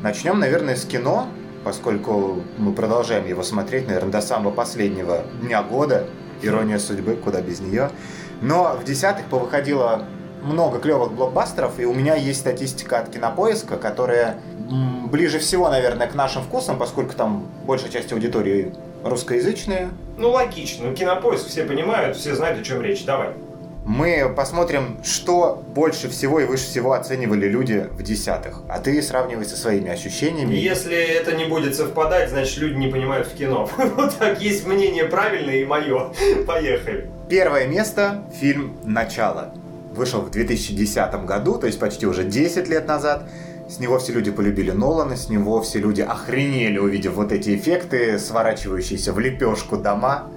Начнем, 0.03 0.39
наверное, 0.39 0.77
с 0.77 0.85
кино, 0.85 1.29
поскольку 1.65 2.43
мы 2.57 2.73
продолжаем 2.73 3.27
его 3.27 3.43
смотреть, 3.43 3.87
наверное, 3.87 4.13
до 4.13 4.21
самого 4.21 4.53
последнего 4.53 5.25
дня 5.43 5.63
года. 5.63 6.07
Ирония 6.41 6.79
судьбы, 6.79 7.17
куда 7.17 7.41
без 7.41 7.61
нее. 7.61 7.91
Но 8.41 8.79
в 8.81 8.85
десятых 8.85 9.27
повыходило 9.27 10.05
много 10.43 10.79
клевых 10.79 11.13
блокбастеров, 11.13 11.81
и 11.81 11.85
у 11.85 11.93
меня 11.93 12.15
есть 12.15 12.41
статистика 12.41 13.01
от 13.01 13.11
Кинопоиска, 13.11 13.77
которая 13.77 14.39
ближе 14.69 15.39
всего, 15.39 15.69
наверное, 15.69 16.07
к 16.07 16.15
нашим 16.15 16.43
вкусам, 16.43 16.79
поскольку 16.79 17.15
там 17.15 17.47
большая 17.65 17.91
часть 17.91 18.13
аудитории 18.13 18.73
русскоязычная. 19.03 19.91
Ну, 20.17 20.31
логично. 20.31 20.89
Ну, 20.89 20.95
Кинопоиск 20.95 21.47
все 21.47 21.65
понимают, 21.65 22.17
все 22.17 22.35
знают, 22.35 22.61
о 22.61 22.65
чем 22.65 22.83
речь. 22.83 23.05
Давай. 23.05 23.31
Мы 23.89 24.31
посмотрим, 24.37 24.99
что 25.03 25.65
больше 25.75 26.11
всего 26.11 26.41
и 26.41 26.45
выше 26.45 26.65
всего 26.65 26.93
оценивали 26.93 27.49
люди 27.49 27.87
в 27.93 28.03
десятых. 28.03 28.61
А 28.69 28.81
ты 28.81 29.01
сравнивай 29.01 29.47
со 29.47 29.57
своими 29.57 29.91
ощущениями. 29.91 30.55
Если 30.55 30.95
это 30.95 31.35
не 31.35 31.47
будет 31.47 31.75
совпадать, 31.75 32.29
значит 32.29 32.59
люди 32.59 32.77
не 32.77 32.89
понимают 32.89 33.29
в 33.29 33.35
кино. 33.35 33.67
Вот 33.97 34.19
так 34.19 34.43
есть 34.43 34.67
мнение 34.67 35.05
правильное 35.05 35.57
и 35.57 35.65
мое. 35.65 36.13
Поехали. 36.47 37.09
Первое 37.31 37.67
место– 37.67 38.25
фильм 38.39 38.77
«Начало». 38.85 39.55
Вышел 39.95 40.21
в 40.21 40.31
2010 40.31 41.25
году, 41.25 41.57
то 41.57 41.67
есть 41.67 41.81
почти 41.81 42.07
уже 42.07 42.25
10 42.25 42.69
лет 42.69 42.87
назад. 42.87 43.31
С 43.69 43.81
него 43.81 43.99
все 43.99 44.13
люди 44.13 44.31
полюбили 44.31 44.71
Нолана, 44.71 45.15
с 45.17 45.29
него 45.29 45.61
все 45.61 45.79
люди 45.79 46.01
охренели, 46.01 46.79
увидев 46.79 47.15
вот 47.15 47.33
эти 47.33 47.55
эффекты, 47.55 48.19
сворачивающиеся 48.19 49.13
в 49.13 49.19
лепешку 49.19 49.77
дома 49.77 50.29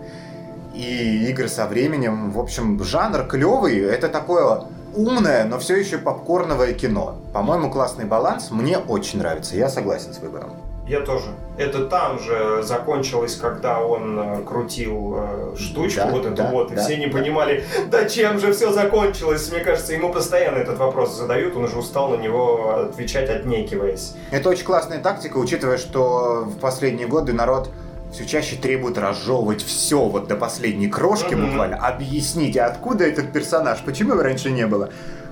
и 0.75 1.29
игры 1.29 1.47
со 1.47 1.65
временем. 1.65 2.31
В 2.31 2.39
общем, 2.39 2.83
жанр 2.83 3.25
клевый, 3.27 3.79
это 3.79 4.09
такое 4.09 4.63
умное, 4.93 5.45
но 5.45 5.59
все 5.59 5.77
еще 5.77 5.97
попкорновое 5.97 6.73
кино. 6.73 7.21
По-моему, 7.33 7.71
классный 7.71 8.05
баланс, 8.05 8.51
мне 8.51 8.77
очень 8.77 9.19
нравится, 9.19 9.55
я 9.55 9.69
согласен 9.69 10.13
с 10.13 10.19
выбором. 10.19 10.51
Я 10.91 10.99
тоже. 10.99 11.27
Это 11.57 11.85
там 11.85 12.19
же 12.19 12.63
закончилось, 12.63 13.37
когда 13.37 13.79
он 13.79 14.19
э, 14.19 14.43
крутил 14.43 15.15
э, 15.15 15.55
штучку 15.57 16.01
Да, 16.03 16.11
вот 16.11 16.25
эту 16.25 16.35
да, 16.35 16.51
вот, 16.51 16.71
и 16.73 16.75
да, 16.75 16.83
все 16.83 16.97
не 16.97 17.07
да. 17.07 17.17
понимали, 17.17 17.63
да 17.89 18.09
чем 18.09 18.39
же 18.39 18.51
все 18.51 18.73
закончилось. 18.73 19.49
Мне 19.53 19.61
кажется, 19.61 19.93
ему 19.93 20.11
постоянно 20.11 20.57
этот 20.57 20.79
вопрос 20.79 21.15
задают, 21.15 21.55
он 21.55 21.63
уже 21.63 21.77
устал 21.77 22.09
на 22.09 22.17
него 22.21 22.79
отвечать, 22.89 23.29
отнекиваясь. 23.29 24.15
Это 24.31 24.49
очень 24.49 24.65
классная 24.65 24.99
тактика, 24.99 25.37
учитывая, 25.37 25.77
что 25.77 26.43
в 26.45 26.59
последние 26.59 27.07
годы 27.07 27.31
народ 27.31 27.69
все 28.11 28.25
чаще 28.25 28.57
требует 28.57 28.97
разжевывать 28.97 29.63
все 29.63 30.03
вот 30.03 30.27
до 30.27 30.35
последней 30.35 30.89
крошки 30.89 31.35
Мгм. 31.35 31.47
буквально. 31.51 31.77
Объясните, 31.77 32.63
откуда 32.63 33.05
этот 33.05 33.31
персонаж, 33.31 33.79
почему 33.85 34.11
его 34.11 34.23
раньше 34.23 34.51
не 34.51 34.67
было. 34.67 34.89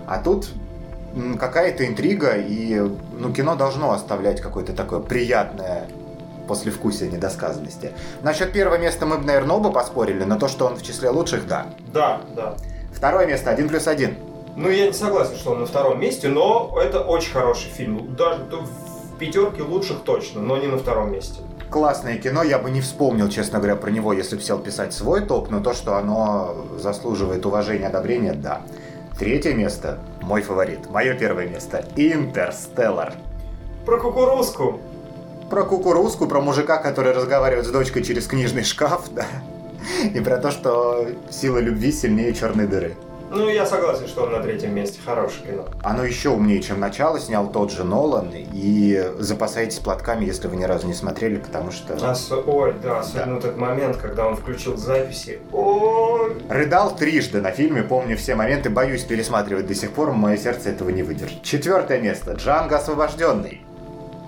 А 0.07 0.23
тут 0.23 0.47
какая-то 1.39 1.85
интрига, 1.85 2.33
и 2.35 2.79
ну, 3.17 3.33
кино 3.33 3.55
должно 3.55 3.91
оставлять 3.91 4.41
какое-то 4.41 4.73
такое 4.73 4.99
приятное 4.99 5.87
послевкусие 6.47 7.11
недосказанности. 7.11 7.91
Насчет 8.23 8.51
первого 8.51 8.77
места 8.77 9.05
мы 9.05 9.19
бы, 9.19 9.25
наверное, 9.25 9.55
оба 9.55 9.71
поспорили, 9.71 10.23
но 10.23 10.37
то, 10.37 10.47
что 10.47 10.65
он 10.65 10.75
в 10.75 10.83
числе 10.83 11.09
лучших, 11.09 11.47
да. 11.47 11.67
Да, 11.93 12.21
да. 12.35 12.55
Второе 12.91 13.27
место, 13.27 13.51
один 13.51 13.69
плюс 13.69 13.87
один. 13.87 14.15
Ну, 14.55 14.69
я 14.69 14.87
не 14.87 14.93
согласен, 14.93 15.35
что 15.35 15.51
он 15.51 15.61
на 15.61 15.65
втором 15.65 16.01
месте, 16.01 16.27
но 16.27 16.75
это 16.83 17.01
очень 17.01 17.31
хороший 17.31 17.69
фильм. 17.69 18.15
Даже 18.15 18.43
в 18.43 19.17
пятерке 19.19 19.61
лучших 19.61 19.99
точно, 20.01 20.41
но 20.41 20.57
не 20.57 20.67
на 20.67 20.77
втором 20.77 21.11
месте. 21.11 21.41
Классное 21.69 22.17
кино, 22.17 22.41
я 22.41 22.57
бы 22.57 22.71
не 22.71 22.81
вспомнил, 22.81 23.29
честно 23.29 23.59
говоря, 23.59 23.75
про 23.75 23.91
него, 23.91 24.11
если 24.11 24.35
бы 24.35 24.41
сел 24.41 24.57
писать 24.57 24.91
свой 24.91 25.21
топ, 25.21 25.51
но 25.51 25.59
то, 25.59 25.73
что 25.73 25.97
оно 25.97 26.65
заслуживает 26.79 27.45
уважения, 27.45 27.87
одобрения, 27.87 28.33
да. 28.33 28.63
Третье 29.19 29.53
место, 29.53 29.99
мой 30.21 30.41
фаворит, 30.41 30.89
мое 30.89 31.13
первое 31.13 31.45
место, 31.45 31.83
Интерстеллар. 31.97 33.15
Про 33.85 33.99
кукурузку. 33.99 34.79
Про 35.49 35.65
кукурузку, 35.65 36.25
про 36.25 36.39
мужика, 36.39 36.77
который 36.77 37.11
разговаривает 37.11 37.65
с 37.65 37.69
дочкой 37.69 38.03
через 38.05 38.27
книжный 38.27 38.63
шкаф, 38.63 39.09
да. 39.11 39.25
И 40.13 40.21
про 40.21 40.37
то, 40.37 40.51
что 40.51 41.05
сила 41.29 41.57
любви 41.57 41.91
сильнее 41.91 42.33
черной 42.33 42.65
дыры. 42.65 42.95
Ну, 43.31 43.47
я 43.47 43.65
согласен, 43.65 44.07
что 44.07 44.23
он 44.23 44.31
на 44.31 44.39
третьем 44.41 44.73
месте. 44.73 44.99
Хорошее 45.05 45.45
кино. 45.51 45.65
Оно 45.83 46.03
еще 46.03 46.29
умнее, 46.29 46.61
чем 46.61 46.79
начало, 46.79 47.19
снял 47.19 47.51
тот 47.51 47.71
же 47.71 47.83
Нолан. 47.83 48.31
И 48.33 49.11
запасайтесь 49.19 49.79
платками, 49.79 50.25
если 50.25 50.47
вы 50.47 50.55
ни 50.55 50.63
разу 50.63 50.87
не 50.87 50.93
смотрели, 50.93 51.37
потому 51.37 51.71
что... 51.71 51.93
Ос- 51.95 52.31
Ой, 52.31 52.73
да, 52.81 52.99
особенно 52.99 53.35
вот 53.35 53.45
этот 53.45 53.57
момент, 53.57 53.97
когда 53.97 54.27
он 54.27 54.35
включил 54.35 54.77
записи. 54.77 55.39
Ой, 55.51 56.35
Рыдал 56.49 56.95
трижды 56.95 57.41
на 57.41 57.51
фильме, 57.51 57.83
помню 57.83 58.17
все 58.17 58.35
моменты, 58.35 58.69
боюсь 58.69 59.03
пересматривать 59.03 59.67
до 59.67 59.75
сих 59.75 59.91
пор, 59.91 60.11
мое 60.13 60.37
сердце 60.37 60.69
этого 60.69 60.89
не 60.89 61.03
выдержит. 61.03 61.43
Четвертое 61.43 61.99
место. 62.01 62.33
Джанго 62.33 62.77
освобожденный. 62.77 63.61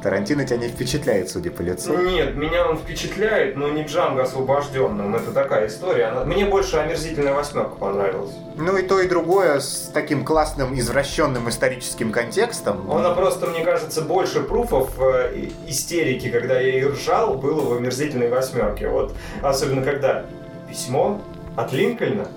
Тарантино 0.02 0.46
тебя 0.46 0.58
не 0.58 0.68
впечатляет, 0.68 1.30
судя 1.30 1.52
по 1.52 1.62
лицу. 1.62 1.96
Нет, 1.98 2.36
меня 2.36 2.68
он 2.68 2.78
впечатляет, 2.78 3.56
но 3.56 3.70
не 3.70 3.84
Джанго 3.84 4.24
освобожденным. 4.24 5.16
Это 5.16 5.32
такая 5.32 5.68
история. 5.68 6.06
Она- 6.06 6.26
Мне 6.26 6.46
больше 6.46 6.78
омерзительная 6.78 7.34
восьмерка 7.34 7.76
понравилась. 7.76 8.32
Ну 8.56 8.78
и 8.78 8.82
то, 8.82 9.00
и 9.00 9.08
другое 9.08 9.60
с 9.60 9.92
таким 9.94 10.26
классным 10.26 10.74
извращенным 10.78 11.48
историческим 11.50 12.12
контекстом. 12.12 12.92
Она 12.92 13.12
просто, 13.12 13.46
мне 13.48 13.64
кажется, 13.64 14.02
больше 14.02 14.42
пруфов 14.42 14.90
э, 15.00 15.50
истерики, 15.68 16.30
когда 16.30 16.60
я 16.60 16.80
и 16.80 16.84
ржал, 16.86 17.36
было 17.36 17.62
в 17.62 17.74
омерзительной 17.78 18.30
восьмерке. 18.30 18.88
Вот 18.88 19.14
особенно 19.44 19.84
когда 19.84 20.26
письмо 20.68 21.22
от 21.56 21.72
Линкольна. 21.74 22.28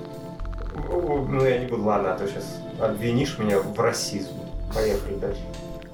Ну, 0.90 1.44
я 1.44 1.59
не 1.59 1.66
буду, 1.66 1.85
ладно, 1.85 2.14
а 2.14 2.18
то 2.18 2.26
сейчас 2.28 2.44
обвинишь 2.80 3.38
меня 3.38 3.59
в 3.59 3.78
расизме. 3.80 4.40
Поехали 4.75 5.14
дальше. 5.14 5.40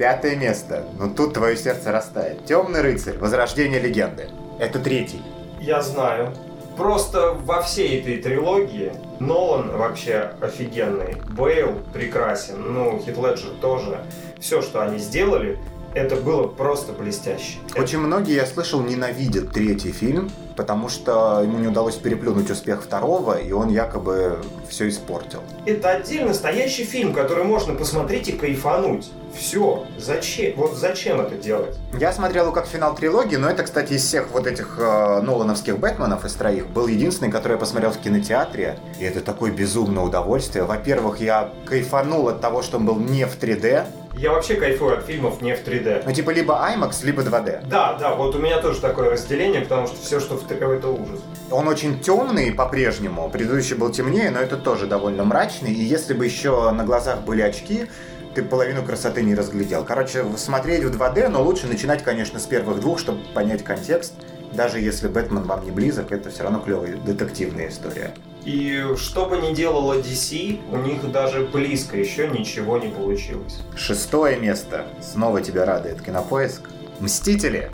Пятое 0.00 0.34
место. 0.34 0.86
Ну 0.98 1.10
тут 1.10 1.34
твое 1.34 1.58
сердце 1.58 1.92
растает. 1.92 2.46
Темный 2.46 2.80
рыцарь. 2.80 3.18
Возрождение 3.18 3.78
легенды. 3.78 4.30
Это 4.58 4.78
третий. 4.78 5.20
Я 5.60 5.82
знаю. 5.82 6.32
Просто 6.78 7.32
во 7.32 7.60
всей 7.60 8.00
этой 8.00 8.16
трилогии 8.16 8.94
Нолан 9.18 9.76
вообще 9.76 10.32
офигенный. 10.40 11.16
Бейл 11.28 11.82
прекрасен. 11.92 12.72
Ну, 12.72 12.98
Хит 13.04 13.18
Леджер 13.18 13.50
тоже. 13.60 14.02
Все, 14.38 14.62
что 14.62 14.80
они 14.80 14.96
сделали, 14.96 15.58
это 15.94 16.16
было 16.16 16.46
просто 16.46 16.92
блестяще. 16.92 17.58
Очень 17.76 17.98
многие, 17.98 18.34
я 18.34 18.46
слышал, 18.46 18.80
ненавидят 18.80 19.52
третий 19.52 19.92
фильм, 19.92 20.30
потому 20.56 20.88
что 20.88 21.40
ему 21.42 21.58
не 21.58 21.68
удалось 21.68 21.96
переплюнуть 21.96 22.50
успех 22.50 22.82
второго, 22.82 23.38
и 23.38 23.52
он 23.52 23.68
якобы 23.70 24.38
все 24.68 24.88
испортил. 24.88 25.40
Это 25.66 25.90
отдельно 25.90 26.28
настоящий 26.28 26.84
фильм, 26.84 27.12
который 27.12 27.44
можно 27.44 27.74
посмотреть 27.74 28.28
и 28.28 28.32
кайфануть. 28.32 29.10
Все. 29.34 29.86
Зачем? 29.96 30.54
Вот 30.56 30.76
зачем 30.76 31.20
это 31.20 31.36
делать? 31.36 31.78
Я 31.98 32.12
смотрел 32.12 32.44
его 32.44 32.52
как 32.52 32.66
финал 32.66 32.94
трилогии, 32.94 33.36
но 33.36 33.48
это, 33.48 33.62
кстати, 33.62 33.94
из 33.94 34.04
всех 34.04 34.30
вот 34.32 34.46
этих 34.46 34.76
э, 34.78 35.20
Нолановских 35.22 35.78
Бэтменов 35.78 36.24
из 36.24 36.34
троих 36.34 36.68
был 36.68 36.88
единственный, 36.88 37.30
который 37.30 37.52
я 37.52 37.58
посмотрел 37.58 37.92
в 37.92 37.98
кинотеатре. 37.98 38.78
И 38.98 39.04
это 39.04 39.20
такое 39.20 39.52
безумное 39.52 40.02
удовольствие. 40.02 40.64
Во-первых, 40.64 41.20
я 41.20 41.52
кайфанул 41.64 42.28
от 42.28 42.40
того, 42.40 42.62
что 42.62 42.78
он 42.78 42.86
был 42.86 42.96
не 42.96 43.24
в 43.24 43.38
3D. 43.38 43.86
Я 44.14 44.32
вообще 44.32 44.54
кайфую 44.56 44.98
от 44.98 45.04
фильмов 45.06 45.40
не 45.40 45.54
в 45.54 45.66
3D. 45.66 46.02
Ну, 46.04 46.12
типа 46.12 46.30
либо 46.30 46.54
IMAX, 46.54 47.04
либо 47.04 47.22
2D. 47.22 47.66
Да, 47.68 47.96
да, 47.98 48.14
вот 48.14 48.34
у 48.34 48.38
меня 48.38 48.60
тоже 48.60 48.80
такое 48.80 49.10
разделение, 49.10 49.62
потому 49.62 49.86
что 49.86 49.96
все, 49.96 50.20
что 50.20 50.36
в 50.36 50.46
3D, 50.46 50.78
это 50.78 50.88
ужас. 50.88 51.20
Он 51.50 51.68
очень 51.68 52.00
темный 52.00 52.52
по-прежнему. 52.52 53.30
Предыдущий 53.30 53.76
был 53.76 53.90
темнее, 53.90 54.30
но 54.30 54.40
это 54.40 54.56
тоже 54.56 54.86
довольно 54.86 55.24
мрачный. 55.24 55.72
И 55.72 55.82
если 55.82 56.14
бы 56.14 56.24
еще 56.24 56.70
на 56.70 56.84
глазах 56.84 57.22
были 57.22 57.42
очки, 57.42 57.86
ты 58.34 58.42
половину 58.42 58.82
красоты 58.82 59.22
не 59.22 59.34
разглядел. 59.34 59.84
Короче, 59.84 60.24
смотреть 60.36 60.84
в 60.84 60.90
2D, 60.90 61.28
но 61.28 61.42
лучше 61.42 61.66
начинать, 61.66 62.02
конечно, 62.02 62.38
с 62.38 62.46
первых 62.46 62.80
двух, 62.80 62.98
чтобы 62.98 63.20
понять 63.32 63.64
контекст. 63.64 64.14
Даже 64.52 64.80
если 64.80 65.08
Бэтмен 65.08 65.44
вам 65.44 65.64
не 65.64 65.70
близок, 65.70 66.12
это 66.12 66.30
все 66.30 66.42
равно 66.42 66.60
клевая 66.60 66.96
детективная 66.96 67.68
история. 67.68 68.12
И 68.44 68.94
что 68.96 69.26
бы 69.26 69.36
ни 69.38 69.54
делала 69.54 69.98
DC, 69.98 70.60
у 70.70 70.78
них 70.78 71.10
даже 71.12 71.46
близко 71.46 71.96
еще 71.96 72.28
ничего 72.28 72.78
не 72.78 72.88
получилось. 72.88 73.60
Шестое 73.76 74.38
место. 74.38 74.86
Снова 75.00 75.42
тебя 75.42 75.64
радует 75.64 76.00
Кинопоиск. 76.00 76.62
Мстители. 77.00 77.70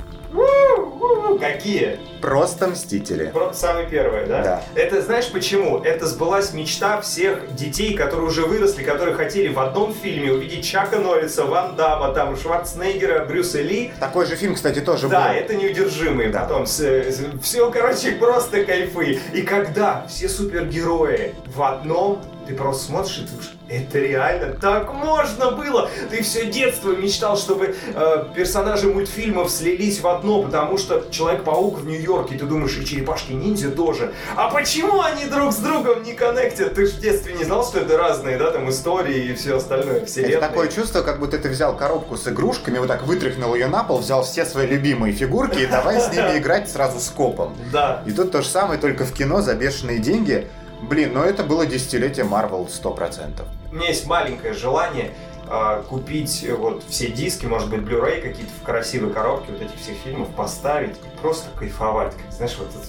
Какие? 1.38 1.98
Просто 2.20 2.66
Мстители. 2.68 3.26
Просто 3.32 3.54
самые 3.66 3.86
первые, 3.88 4.26
да? 4.26 4.42
Да. 4.42 4.62
Это 4.74 5.00
знаешь 5.02 5.30
почему? 5.30 5.78
Это 5.78 6.06
сбылась 6.06 6.52
мечта 6.52 7.00
всех 7.00 7.54
детей, 7.54 7.94
которые 7.94 8.26
уже 8.28 8.42
выросли, 8.46 8.82
которые 8.82 9.14
хотели 9.14 9.48
в 9.48 9.58
одном 9.58 9.94
фильме 9.94 10.32
увидеть 10.32 10.64
Чака 10.64 10.98
Норриса, 10.98 11.44
Ван 11.44 11.76
Дамма, 11.76 12.12
там, 12.14 12.36
Шварценеггера, 12.36 13.24
Брюса 13.24 13.60
Ли. 13.62 13.92
Такой 14.00 14.26
же 14.26 14.36
фильм, 14.36 14.54
кстати, 14.54 14.80
тоже 14.80 15.08
Да, 15.08 15.28
был. 15.28 15.34
это 15.34 15.54
неудержимые. 15.54 16.30
Да. 16.30 16.42
Потом 16.42 16.66
все, 16.66 17.70
короче, 17.70 18.12
просто 18.12 18.64
кайфы. 18.64 19.20
И 19.32 19.42
когда 19.42 20.06
все 20.08 20.28
супергерои 20.28 21.34
в 21.54 21.62
одном, 21.62 22.22
ты 22.46 22.54
просто 22.54 22.84
смотришь 22.84 23.18
и 23.18 23.26
думаешь, 23.26 23.50
это 23.68 23.98
реально 23.98 24.54
так 24.54 24.92
можно 24.94 25.50
было. 25.50 25.90
Ты 26.10 26.22
все 26.22 26.46
детство 26.46 26.92
мечтал, 26.92 27.36
чтобы 27.36 27.74
э, 27.94 28.24
персонажи 28.34 28.88
мультфильмов 28.88 29.50
слились 29.50 30.00
в 30.00 30.06
одно, 30.06 30.42
потому 30.42 30.78
что 30.78 31.04
Человек-паук 31.10 31.78
в 31.78 31.86
Нью-Йорке, 31.86 32.36
ты 32.36 32.46
думаешь, 32.46 32.76
и 32.76 32.84
Черепашки-ниндзя 32.84 33.70
тоже. 33.70 34.12
А 34.36 34.50
почему 34.50 35.00
они 35.00 35.24
друг 35.26 35.52
с 35.52 35.56
другом 35.56 36.02
не 36.02 36.14
коннектят? 36.14 36.74
Ты 36.74 36.86
же 36.86 36.92
в 36.92 37.00
детстве 37.00 37.34
не 37.34 37.44
знал, 37.44 37.64
что 37.64 37.80
это 37.80 37.96
разные, 37.96 38.38
да, 38.38 38.50
там 38.50 38.68
истории 38.70 39.30
и 39.30 39.34
все 39.34 39.56
остальное, 39.56 40.04
вселенные. 40.04 40.36
Это 40.36 40.48
такое 40.48 40.68
чувство, 40.68 41.02
как 41.02 41.18
будто 41.18 41.38
ты 41.38 41.48
взял 41.48 41.76
коробку 41.76 42.16
с 42.16 42.28
игрушками, 42.28 42.78
вот 42.78 42.88
так 42.88 43.02
вытряхнул 43.04 43.54
ее 43.54 43.66
на 43.66 43.82
пол, 43.82 43.98
взял 43.98 44.22
все 44.22 44.44
свои 44.44 44.66
любимые 44.66 45.12
фигурки 45.12 45.58
и 45.58 45.66
давай 45.66 46.00
с 46.00 46.10
ними 46.10 46.38
играть 46.38 46.70
сразу 46.70 47.00
с 47.00 47.08
копом. 47.08 47.56
Да. 47.72 48.02
И 48.06 48.12
тут 48.12 48.30
то 48.32 48.42
же 48.42 48.48
самое, 48.48 48.80
только 48.80 49.04
в 49.04 49.12
кино 49.12 49.40
за 49.40 49.54
бешеные 49.54 49.98
деньги. 49.98 50.46
Блин, 50.88 51.14
ну 51.14 51.22
это 51.22 51.42
было 51.42 51.66
десятилетие 51.66 52.24
Marvel 52.24 52.68
100%. 52.68 53.42
У 53.72 53.74
меня 53.74 53.88
есть 53.88 54.06
маленькое 54.06 54.54
желание 54.54 55.10
э, 55.48 55.82
купить 55.88 56.44
э, 56.44 56.54
вот 56.54 56.84
все 56.88 57.10
диски, 57.10 57.44
может 57.46 57.68
быть, 57.68 57.80
Blu-ray 57.80 58.20
какие-то 58.20 58.52
в 58.60 58.62
красивой 58.62 59.12
коробке 59.12 59.50
вот 59.50 59.62
этих 59.62 59.80
всех 59.80 59.96
фильмов, 60.04 60.28
поставить 60.36 60.96
просто 61.20 61.48
кайфовать. 61.58 62.14
Знаешь, 62.30 62.56
вот 62.58 62.68
это... 62.68 62.86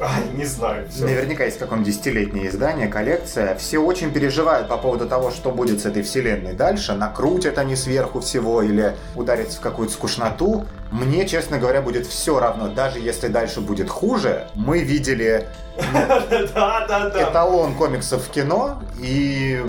Ай, 0.00 0.22
не 0.34 0.46
знаю, 0.46 0.88
все. 0.88 1.04
Наверняка 1.04 1.44
есть 1.44 1.58
какое-нибудь 1.58 1.92
десятилетнее 1.92 2.48
издание, 2.48 2.88
коллекция. 2.88 3.54
Все 3.56 3.78
очень 3.78 4.10
переживают 4.12 4.66
по 4.66 4.78
поводу 4.78 5.06
того, 5.06 5.30
что 5.30 5.50
будет 5.50 5.80
с 5.82 5.86
этой 5.86 6.02
вселенной 6.02 6.54
дальше. 6.54 6.94
Накрутят 6.94 7.58
они 7.58 7.76
сверху 7.76 8.20
всего 8.20 8.62
или 8.62 8.96
ударятся 9.14 9.58
в 9.58 9.60
какую-то 9.60 9.92
скучноту. 9.92 10.66
Мне, 10.90 11.26
честно 11.26 11.58
говоря, 11.58 11.82
будет 11.82 12.06
все 12.06 12.40
равно. 12.40 12.68
Даже 12.68 12.98
если 12.98 13.28
дальше 13.28 13.60
будет 13.60 13.90
хуже, 13.90 14.48
мы 14.54 14.80
видели 14.80 15.46
да. 15.92 17.12
эталон 17.16 17.74
комиксов 17.74 18.26
в 18.26 18.30
кино, 18.30 18.82
и 18.98 19.62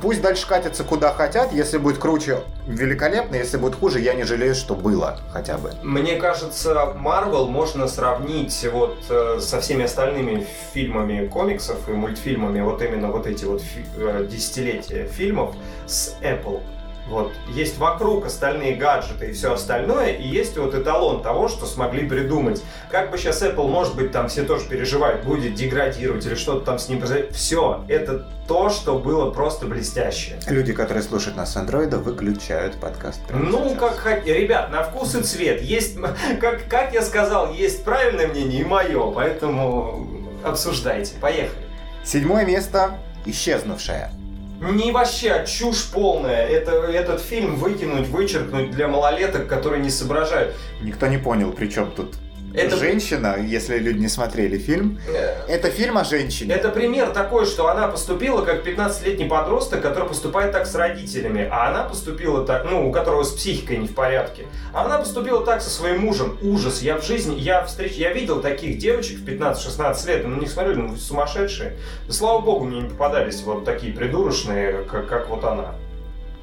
пусть 0.00 0.22
дальше 0.22 0.46
катятся 0.46 0.84
куда 0.84 1.12
хотят. 1.12 1.52
Если 1.52 1.78
будет 1.78 1.98
круче, 1.98 2.40
великолепно. 2.66 3.36
Если 3.36 3.56
будет 3.56 3.76
хуже, 3.76 4.00
я 4.00 4.14
не 4.14 4.24
жалею, 4.24 4.54
что 4.54 4.74
было 4.74 5.18
хотя 5.32 5.58
бы. 5.58 5.72
Мне 5.82 6.16
кажется, 6.16 6.94
Marvel 6.96 7.48
можно 7.48 7.88
сравнить 7.88 8.66
вот 8.72 8.98
э, 9.08 9.38
со 9.40 9.60
всеми 9.60 9.84
остальными 9.84 10.46
фильмами 10.72 11.26
комиксов 11.26 11.88
и 11.88 11.92
мультфильмами, 11.92 12.60
вот 12.60 12.82
именно 12.82 13.10
вот 13.10 13.26
эти 13.26 13.44
вот 13.44 13.62
э, 13.96 14.26
десятилетия 14.30 15.06
фильмов 15.06 15.54
с 15.86 16.16
Apple. 16.22 16.60
Вот. 17.08 17.32
Есть 17.48 17.78
вокруг 17.78 18.26
остальные 18.26 18.76
гаджеты 18.76 19.30
и 19.30 19.32
все 19.32 19.52
остальное, 19.52 20.12
и 20.12 20.26
есть 20.26 20.56
вот 20.58 20.74
эталон 20.74 21.22
того, 21.22 21.48
что 21.48 21.66
смогли 21.66 22.08
придумать. 22.08 22.62
Как 22.90 23.10
бы 23.10 23.18
сейчас 23.18 23.42
Apple, 23.42 23.68
может 23.68 23.94
быть, 23.94 24.10
там 24.10 24.28
все 24.28 24.42
тоже 24.42 24.68
переживают, 24.68 25.24
будет 25.24 25.54
деградировать 25.54 26.26
или 26.26 26.34
что-то 26.34 26.66
там 26.66 26.78
с 26.78 26.88
ним 26.88 26.98
произойдет. 26.98 27.34
Все, 27.34 27.84
это 27.88 28.26
то, 28.48 28.70
что 28.70 28.98
было 28.98 29.30
просто 29.30 29.66
блестящее. 29.66 30.38
Люди, 30.48 30.72
которые 30.72 31.02
слушают 31.02 31.36
нас 31.36 31.52
с 31.52 31.56
андроида, 31.56 31.98
выключают 31.98 32.74
подкаст. 32.80 33.20
Ну, 33.30 33.68
сейчас. 33.68 33.78
как 33.78 33.96
хотите. 33.96 34.34
Ребят, 34.34 34.70
на 34.70 34.82
вкус 34.82 35.14
и 35.14 35.22
цвет. 35.22 35.62
Есть, 35.62 35.96
как, 36.40 36.68
как 36.68 36.92
я 36.92 37.02
сказал, 37.02 37.52
есть 37.52 37.84
правильное 37.84 38.26
мнение 38.26 38.62
и 38.62 38.64
мое, 38.64 39.12
поэтому 39.12 40.08
обсуждайте. 40.42 41.14
Поехали. 41.20 41.66
Седьмое 42.04 42.44
место 42.44 42.98
«Исчезнувшая». 43.24 44.12
Не 44.60 44.90
вообще, 44.90 45.32
а 45.32 45.46
чушь 45.46 45.90
полная. 45.92 46.46
Это, 46.46 46.72
этот 46.72 47.20
фильм 47.20 47.56
выкинуть, 47.56 48.08
вычеркнуть 48.08 48.70
для 48.70 48.88
малолеток, 48.88 49.46
которые 49.46 49.82
не 49.82 49.90
соображают. 49.90 50.54
Никто 50.80 51.06
не 51.06 51.18
понял, 51.18 51.52
при 51.52 51.68
чем 51.68 51.90
тут 51.90 52.14
Это, 52.56 52.76
женщина, 52.76 53.36
если 53.38 53.78
люди 53.78 53.98
не 53.98 54.08
смотрели 54.08 54.58
фильм. 54.58 54.98
э, 55.08 55.34
Это 55.48 55.70
фильм 55.70 55.98
о 55.98 56.04
женщине. 56.04 56.54
это 56.54 56.70
пример 56.70 57.10
такой, 57.10 57.46
что 57.46 57.68
она 57.68 57.88
поступила 57.88 58.42
как 58.42 58.66
15-летний 58.66 59.26
подросток, 59.26 59.82
который 59.82 60.08
поступает 60.08 60.52
так 60.52 60.66
с 60.66 60.74
родителями, 60.74 61.48
а 61.50 61.68
она 61.68 61.84
поступила 61.84 62.46
так, 62.46 62.64
ну, 62.64 62.88
у 62.88 62.92
которого 62.92 63.24
с 63.24 63.32
психикой 63.32 63.76
не 63.76 63.86
в 63.86 63.94
порядке. 63.94 64.46
А 64.72 64.84
она 64.84 64.98
поступила 64.98 65.44
так 65.44 65.60
со 65.62 65.70
своим 65.70 66.00
мужем. 66.00 66.38
Ужас. 66.42 66.82
Я 66.82 66.98
в 66.98 67.04
жизни, 67.04 67.38
я 67.38 67.64
встреч, 67.64 67.92
я 67.92 68.12
видел 68.12 68.40
таких 68.40 68.78
девочек 68.78 69.18
в 69.18 69.24
15-16 69.26 70.06
лет, 70.06 70.24
и 70.24 70.26
на 70.26 70.36
них 70.40 70.50
смотрели, 70.50 70.76
ну, 70.76 70.88
вы 70.88 70.96
сумасшедшие. 70.96 71.76
Да, 72.06 72.12
слава 72.12 72.40
богу, 72.40 72.64
мне 72.64 72.80
не 72.80 72.88
попадались 72.88 73.42
вот 73.42 73.64
такие 73.64 73.92
придурочные, 73.92 74.84
как, 74.90 75.08
как 75.08 75.28
вот 75.28 75.44
она. 75.44 75.74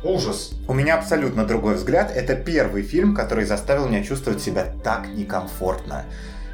Ужас. 0.03 0.51
У 0.67 0.73
меня 0.73 0.97
абсолютно 0.97 1.45
другой 1.45 1.75
взгляд. 1.75 2.11
Это 2.13 2.35
первый 2.35 2.83
фильм, 2.83 3.15
который 3.15 3.45
заставил 3.45 3.87
меня 3.87 4.03
чувствовать 4.03 4.41
себя 4.41 4.65
так 4.83 5.07
некомфортно. 5.07 6.05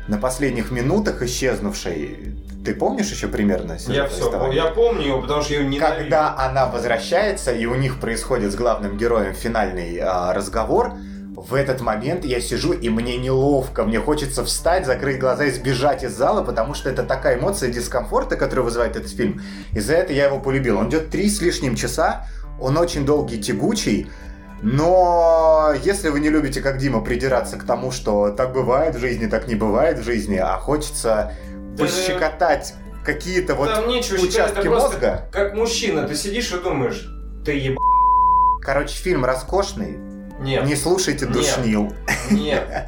На 0.07 0.17
последних 0.17 0.71
минутах 0.71 1.21
исчезнувшей... 1.23 2.35
Ты 2.63 2.75
помнишь 2.75 3.09
еще 3.09 3.27
примерно 3.27 3.77
Я 3.87 4.07
все, 4.07 4.51
я 4.51 4.65
помню 4.65 5.07
его, 5.07 5.21
потому 5.21 5.41
что 5.41 5.53
я 5.53 5.59
ее 5.61 5.65
ненавижу. 5.67 5.97
Когда 5.97 6.37
она 6.37 6.67
возвращается, 6.67 7.51
и 7.51 7.65
у 7.65 7.75
них 7.75 7.99
происходит 7.99 8.51
с 8.51 8.55
главным 8.55 8.97
героем 8.97 9.33
финальный 9.33 9.97
а, 9.99 10.33
разговор, 10.33 10.93
в 11.35 11.53
этот 11.53 11.79
момент 11.79 12.25
я 12.25 12.41
сижу, 12.41 12.73
и 12.73 12.89
мне 12.89 13.17
неловко, 13.17 13.85
мне 13.85 13.99
хочется 13.99 14.43
встать, 14.43 14.85
закрыть 14.85 15.19
глаза 15.19 15.45
и 15.45 15.51
сбежать 15.51 16.03
из 16.03 16.11
зала, 16.11 16.43
потому 16.43 16.73
что 16.73 16.89
это 16.89 17.03
такая 17.03 17.39
эмоция 17.39 17.71
дискомфорта, 17.71 18.35
которую 18.35 18.65
вызывает 18.65 18.97
этот 18.97 19.11
фильм. 19.11 19.41
И 19.71 19.79
за 19.79 19.93
это 19.93 20.11
я 20.11 20.25
его 20.25 20.39
полюбил. 20.39 20.77
Он 20.77 20.89
идет 20.89 21.09
три 21.09 21.29
с 21.29 21.39
лишним 21.41 21.75
часа, 21.75 22.27
он 22.61 22.77
очень 22.77 23.05
долгий, 23.05 23.41
тягучий, 23.41 24.09
но 24.61 25.73
если 25.83 26.09
вы 26.09 26.19
не 26.19 26.29
любите, 26.29 26.61
как 26.61 26.77
Дима, 26.77 27.01
придираться 27.01 27.57
к 27.57 27.63
тому, 27.63 27.91
что 27.91 28.29
так 28.31 28.51
бывает 28.53 28.95
в 28.95 28.99
жизни, 28.99 29.25
так 29.27 29.47
не 29.47 29.55
бывает 29.55 29.99
в 29.99 30.03
жизни, 30.03 30.35
а 30.37 30.57
хочется 30.57 31.33
Да- 31.77 31.83
пощекотать 31.85 32.73
какие-то 33.05 33.55
вот 33.55 33.73
Там 33.73 33.87
нечего 33.87 34.21
участки 34.21 34.67
мозга. 34.67 35.27
как 35.31 35.55
мужчина, 35.55 36.07
ты 36.07 36.15
сидишь 36.15 36.51
и 36.51 36.59
думаешь, 36.59 37.07
ты 37.45 37.53
еб... 37.53 37.77
Короче, 38.61 38.95
фильм 38.95 39.23
роскошный. 39.23 39.97
Нет, 40.41 40.65
Не 40.65 40.75
слушайте 40.75 41.25
Нет. 41.25 41.33
душнил. 41.33 41.93
нет. 42.29 42.87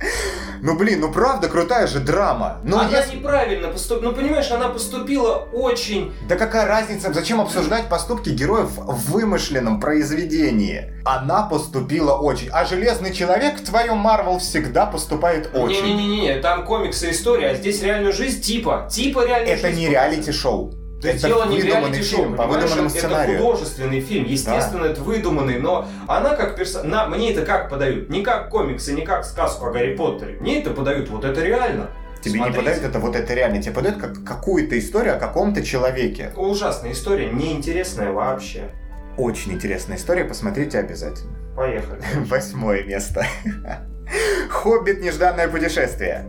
Ну 0.62 0.76
блин, 0.76 1.00
ну 1.00 1.12
правда 1.12 1.48
крутая 1.48 1.88
же 1.88 1.98
драма. 1.98 2.60
Ну 2.62 2.78
она 2.78 2.88
если- 3.00 3.16
неправильно 3.16 3.66
поступила. 3.68 4.10
Ну, 4.10 4.16
понимаешь, 4.16 4.48
она 4.52 4.68
поступила 4.68 5.34
очень... 5.52 6.12
Да 6.28 6.36
какая 6.36 6.66
разница, 6.66 7.12
зачем 7.12 7.40
обсуждать 7.40 7.88
поступки 7.88 8.28
героев 8.30 8.70
в 8.76 9.10
вымышленном 9.10 9.80
произведении? 9.80 10.94
Она 11.04 11.42
поступила 11.42 12.14
очень. 12.14 12.48
А 12.52 12.64
Железный 12.64 13.12
Человек 13.12 13.56
в 13.58 13.64
твоем 13.64 13.98
Марвел 13.98 14.38
всегда 14.38 14.86
поступает 14.86 15.50
очень. 15.52 15.84
Не-не-не, 15.96 16.40
там 16.40 16.64
комиксы 16.64 17.10
история, 17.10 17.48
а 17.50 17.54
здесь 17.54 17.82
реальную 17.82 18.12
жизнь 18.12 18.40
типа. 18.40 18.88
Типа 18.88 19.26
реальную 19.26 19.56
Это 19.58 19.66
жизнь 19.68 19.80
не 19.80 19.86
показывают. 19.88 20.12
реалити-шоу. 20.14 20.74
Да 21.02 21.10
это 21.10 21.26
дело 21.26 21.44
не 21.46 21.60
в 21.60 21.64
реалити-шоу, 21.64 22.18
фильм 22.20 22.36
по 22.36 22.46
выдуманному 22.46 22.88
Это 22.88 22.98
сценарию. 22.98 23.38
художественный 23.38 24.00
фильм, 24.00 24.24
естественно, 24.24 24.84
это 24.84 25.00
выдуманный, 25.02 25.58
но 25.58 25.88
она 26.06 26.36
как 26.36 26.56
персонаж... 26.56 27.08
Мне 27.08 27.32
это 27.32 27.44
как 27.44 27.68
подают? 27.68 28.08
Не 28.08 28.22
как 28.22 28.50
комиксы, 28.50 28.92
не 28.92 29.02
как 29.02 29.24
сказку 29.24 29.66
о 29.66 29.72
Гарри 29.72 29.96
Поттере. 29.96 30.36
Мне 30.40 30.60
это 30.60 30.70
подают, 30.70 31.08
вот 31.10 31.24
это 31.24 31.42
реально. 31.42 31.90
Тебе 32.20 32.34
не 32.34 32.38
Смотрите. 32.38 32.58
подают 32.60 32.84
это 32.84 32.98
вот 33.00 33.16
это 33.16 33.34
реально, 33.34 33.60
тебе 33.60 33.74
подают 33.74 33.98
как 33.98 34.22
какую-то 34.22 34.78
историю 34.78 35.16
о 35.16 35.18
каком-то 35.18 35.64
человеке. 35.64 36.32
Ужасная 36.36 36.92
история, 36.92 37.30
неинтересная 37.30 38.12
вообще. 38.12 38.70
Очень 39.16 39.54
интересная 39.54 39.96
история, 39.96 40.24
посмотрите 40.24 40.78
обязательно. 40.78 41.32
Поехали. 41.56 42.00
Восьмое 42.28 42.84
место. 42.84 43.26
Хоббит. 44.50 45.00
Нежданное 45.00 45.48
путешествие. 45.48 46.24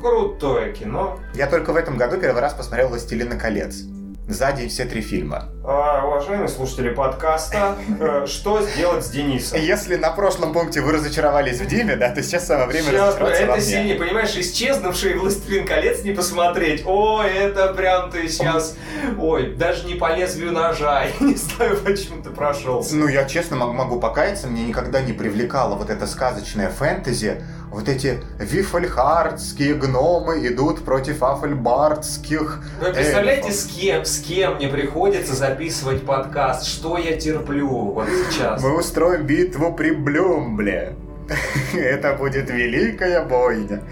Крутое 0.00 0.72
кино. 0.72 1.18
Я 1.34 1.46
только 1.46 1.72
в 1.72 1.76
этом 1.76 1.96
году 1.96 2.18
первый 2.18 2.40
раз 2.40 2.52
посмотрел 2.52 2.88
«Властелина 2.88 3.36
колец». 3.36 3.84
За 4.28 4.52
день 4.52 4.68
все 4.68 4.84
три 4.84 5.00
фильма. 5.00 5.48
А, 5.64 6.04
уважаемые 6.06 6.48
слушатели 6.48 6.90
подкаста, 6.90 7.76
э, 7.98 8.26
что 8.26 8.60
сделать 8.60 9.02
с 9.02 9.08
Денисом? 9.08 9.58
Если 9.58 9.96
на 9.96 10.10
прошлом 10.10 10.52
пункте 10.52 10.82
вы 10.82 10.92
разочаровались 10.92 11.60
в 11.60 11.66
Диме, 11.66 11.96
да, 11.96 12.10
то 12.10 12.22
сейчас 12.22 12.46
самое 12.46 12.68
время 12.68 12.88
Сейчас, 12.88 13.16
разочароваться 13.16 13.46
во 13.46 13.52
это 13.54 13.62
мне. 13.62 13.62
сильнее, 13.62 13.94
понимаешь, 13.98 14.36
исчезнувший 14.36 15.14
«Властелин 15.14 15.66
колец» 15.66 16.02
не 16.04 16.12
посмотреть. 16.12 16.82
Ой, 16.84 17.26
это 17.30 17.72
прям 17.72 18.10
ты 18.10 18.28
сейчас... 18.28 18.76
Ой, 19.18 19.54
даже 19.54 19.86
не 19.86 19.94
по 19.94 20.14
лезвию 20.14 20.52
ножа. 20.52 21.04
Я 21.20 21.26
не 21.26 21.34
знаю, 21.34 21.78
почему 21.78 22.22
ты 22.22 22.28
прошелся. 22.28 22.96
Ну, 22.96 23.08
я 23.08 23.24
честно 23.24 23.56
мог- 23.56 23.72
могу 23.72 23.98
покаяться, 23.98 24.46
мне 24.46 24.64
никогда 24.64 25.00
не 25.00 25.14
привлекало 25.14 25.74
вот 25.74 25.88
это 25.88 26.06
сказочное 26.06 26.68
фэнтези. 26.68 27.42
Вот 27.70 27.88
эти 27.88 28.20
вифельхардские 28.38 29.74
гномы 29.74 30.46
идут 30.46 30.84
против 30.84 31.22
афельбардских 31.22 32.62
Вы 32.80 32.92
представляете, 32.92 33.52
с 33.52 33.66
кем, 33.66 34.04
с 34.04 34.20
кем 34.20 34.56
мне 34.56 34.68
приходится 34.68 35.34
записывать 35.34 36.04
подкаст? 36.04 36.66
Что 36.66 36.96
я 36.96 37.18
терплю 37.18 37.68
вот 37.68 38.08
сейчас? 38.08 38.62
Мы 38.62 38.78
устроим 38.78 39.26
битву 39.26 39.72
при 39.74 39.90
Блюмбле. 39.90 40.96
Это 41.74 42.14
будет 42.14 42.50
великая 42.50 43.22
бойня. 43.24 43.82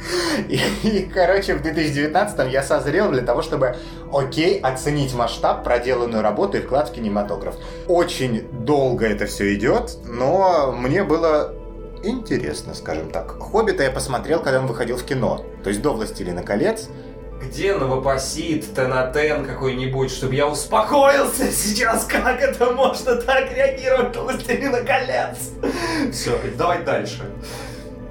И, 0.49 0.59
и, 0.83 1.03
короче, 1.13 1.55
в 1.55 1.63
2019 1.63 2.53
я 2.53 2.63
созрел 2.63 3.11
для 3.11 3.23
того, 3.23 3.43
чтобы, 3.43 3.77
окей, 4.13 4.59
оценить 4.61 5.15
масштаб, 5.15 5.65
проделанную 5.65 6.23
работу 6.23 6.57
и 6.57 6.61
вклад 6.61 6.89
в 6.89 6.93
кинематограф. 6.93 7.57
Очень 7.89 8.49
долго 8.65 9.07
это 9.07 9.27
все 9.27 9.55
идет, 9.55 9.99
но 10.07 10.73
мне 10.73 11.05
было 11.05 11.55
интересно, 12.09 12.75
скажем 12.75 13.11
так. 13.11 13.39
«Хоббита» 13.41 13.83
я 13.83 13.91
посмотрел, 13.91 14.41
когда 14.41 14.61
он 14.61 14.67
выходил 14.67 14.97
в 14.97 15.05
кино. 15.05 15.45
То 15.63 15.71
есть 15.71 15.83
до 15.83 15.93
«Властелина 15.93 16.43
колец». 16.43 16.89
Где 17.43 17.75
новопосит, 17.75 18.75
тенатен 18.75 19.45
какой-нибудь, 19.45 20.11
чтобы 20.11 20.35
я 20.35 20.47
успокоился 20.49 21.53
сейчас, 21.53 22.07
как 22.07 22.41
это 22.41 22.73
можно 22.73 23.17
так 23.17 23.53
реагировать 23.53 24.15
на 24.15 24.23
«Властелина 24.23 24.81
колец»? 24.81 25.51
Все, 26.13 26.39
давай 26.57 26.83
дальше. 26.83 27.31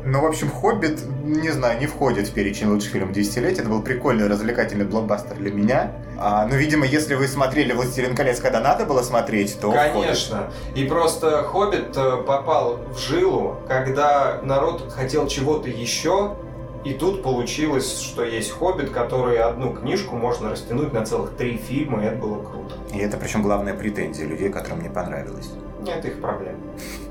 Ну, 0.07 0.21
в 0.21 0.25
общем, 0.25 0.51
«Хоббит», 0.51 0.99
не 1.23 1.49
знаю, 1.49 1.79
не 1.79 1.87
входит 1.87 2.27
в 2.27 2.33
перечень 2.33 2.67
лучших 2.67 2.91
фильмов 2.91 3.11
десятилетия. 3.11 3.61
Это 3.61 3.69
был 3.69 3.81
прикольный, 3.81 4.27
развлекательный 4.27 4.85
блокбастер 4.85 5.35
для 5.35 5.51
меня. 5.51 5.93
А, 6.19 6.45
ну, 6.45 6.55
видимо, 6.55 6.85
если 6.85 7.15
вы 7.15 7.27
смотрели 7.27 7.73
«Властелин 7.73 8.15
колец», 8.15 8.39
когда 8.39 8.59
надо 8.59 8.85
было 8.85 9.01
смотреть, 9.01 9.59
то 9.59 9.71
Конечно. 9.71 10.49
Входит. 10.51 10.77
И 10.77 10.87
просто 10.87 11.41
«Хоббит» 11.43 11.97
э, 11.97 12.17
попал 12.17 12.77
в 12.93 12.99
жилу, 12.99 13.57
когда 13.67 14.39
народ 14.43 14.91
хотел 14.91 15.27
чего-то 15.27 15.69
еще, 15.69 16.35
и 16.83 16.93
тут 16.93 17.23
получилось, 17.23 17.99
что 17.99 18.23
есть 18.23 18.51
«Хоббит», 18.51 18.91
который 18.91 19.39
одну 19.39 19.73
книжку 19.73 20.15
можно 20.15 20.51
растянуть 20.51 20.93
на 20.93 21.03
целых 21.03 21.31
три 21.31 21.57
фильма, 21.57 22.03
и 22.03 22.05
это 22.05 22.17
было 22.17 22.43
круто. 22.43 22.75
И 22.93 22.99
это 22.99 23.17
причем 23.17 23.41
главная 23.41 23.73
претензия 23.73 24.27
людей, 24.27 24.49
которым 24.49 24.83
не 24.83 24.89
понравилось. 24.89 25.49
Нет 25.81 26.05
их 26.05 26.21
проблем. 26.21 26.57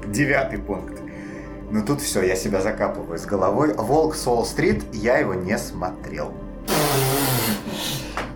Девятый 0.07 0.61
пункт. 0.61 1.01
Ну 1.75 1.85
тут 1.85 2.01
все, 2.01 2.23
я 2.23 2.37
себя 2.37 2.61
закапываю 2.61 3.19
с 3.19 3.27
головой. 3.27 3.75
Волк 3.75 4.15
с 4.15 4.29
Уолл-стрит, 4.29 4.85
я 4.93 5.19
его 5.19 5.35
не 5.35 5.59
смотрел. 5.59 6.33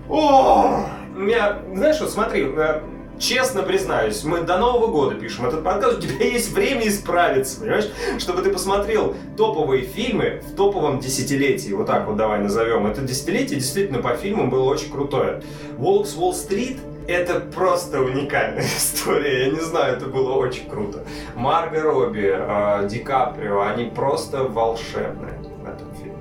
О, 0.09 0.85
меня, 1.14 1.61
знаешь, 1.72 2.01
вот 2.01 2.11
смотри, 2.11 2.42
э, 2.48 2.81
честно 3.16 3.62
признаюсь, 3.62 4.24
мы 4.24 4.40
до 4.40 4.59
Нового 4.59 4.88
года 4.88 5.14
пишем 5.14 5.46
этот 5.46 5.62
подкаст, 5.62 5.98
у 5.98 6.01
тебя 6.01 6.24
есть 6.24 6.51
время 6.51 6.88
исправиться, 6.88 7.61
понимаешь? 7.61 7.88
Чтобы 8.18 8.42
ты 8.42 8.51
посмотрел 8.51 9.14
топовые 9.37 9.85
фильмы 9.85 10.42
в 10.44 10.57
топовом 10.57 10.98
десятилетии, 10.98 11.72
вот 11.72 11.87
так 11.87 12.09
вот 12.09 12.16
давай 12.16 12.40
назовем. 12.40 12.88
Это 12.88 13.03
десятилетие 13.03 13.61
действительно 13.61 14.03
по 14.03 14.16
фильмам 14.16 14.51
было 14.51 14.64
очень 14.64 14.90
крутое. 14.90 15.44
«Волк 15.77 16.09
с 16.09 16.16
Уолл-стрит» 16.16 16.79
это 17.09 17.40
просто 17.40 18.01
уникальная 18.01 18.64
история. 18.77 19.47
Я 19.47 19.51
не 19.53 19.61
знаю, 19.61 19.97
это 19.97 20.07
было 20.07 20.35
очень 20.35 20.68
круто. 20.68 21.05
Марго 21.35 21.81
Робби, 21.83 22.31
э, 22.33 22.88
Ди 22.88 22.99
Каприо, 22.99 23.62
они 23.62 23.87
просто 23.87 24.44
волшебные 24.44 25.38
в 25.62 25.66
этом 25.66 25.92
фильме. 25.94 26.14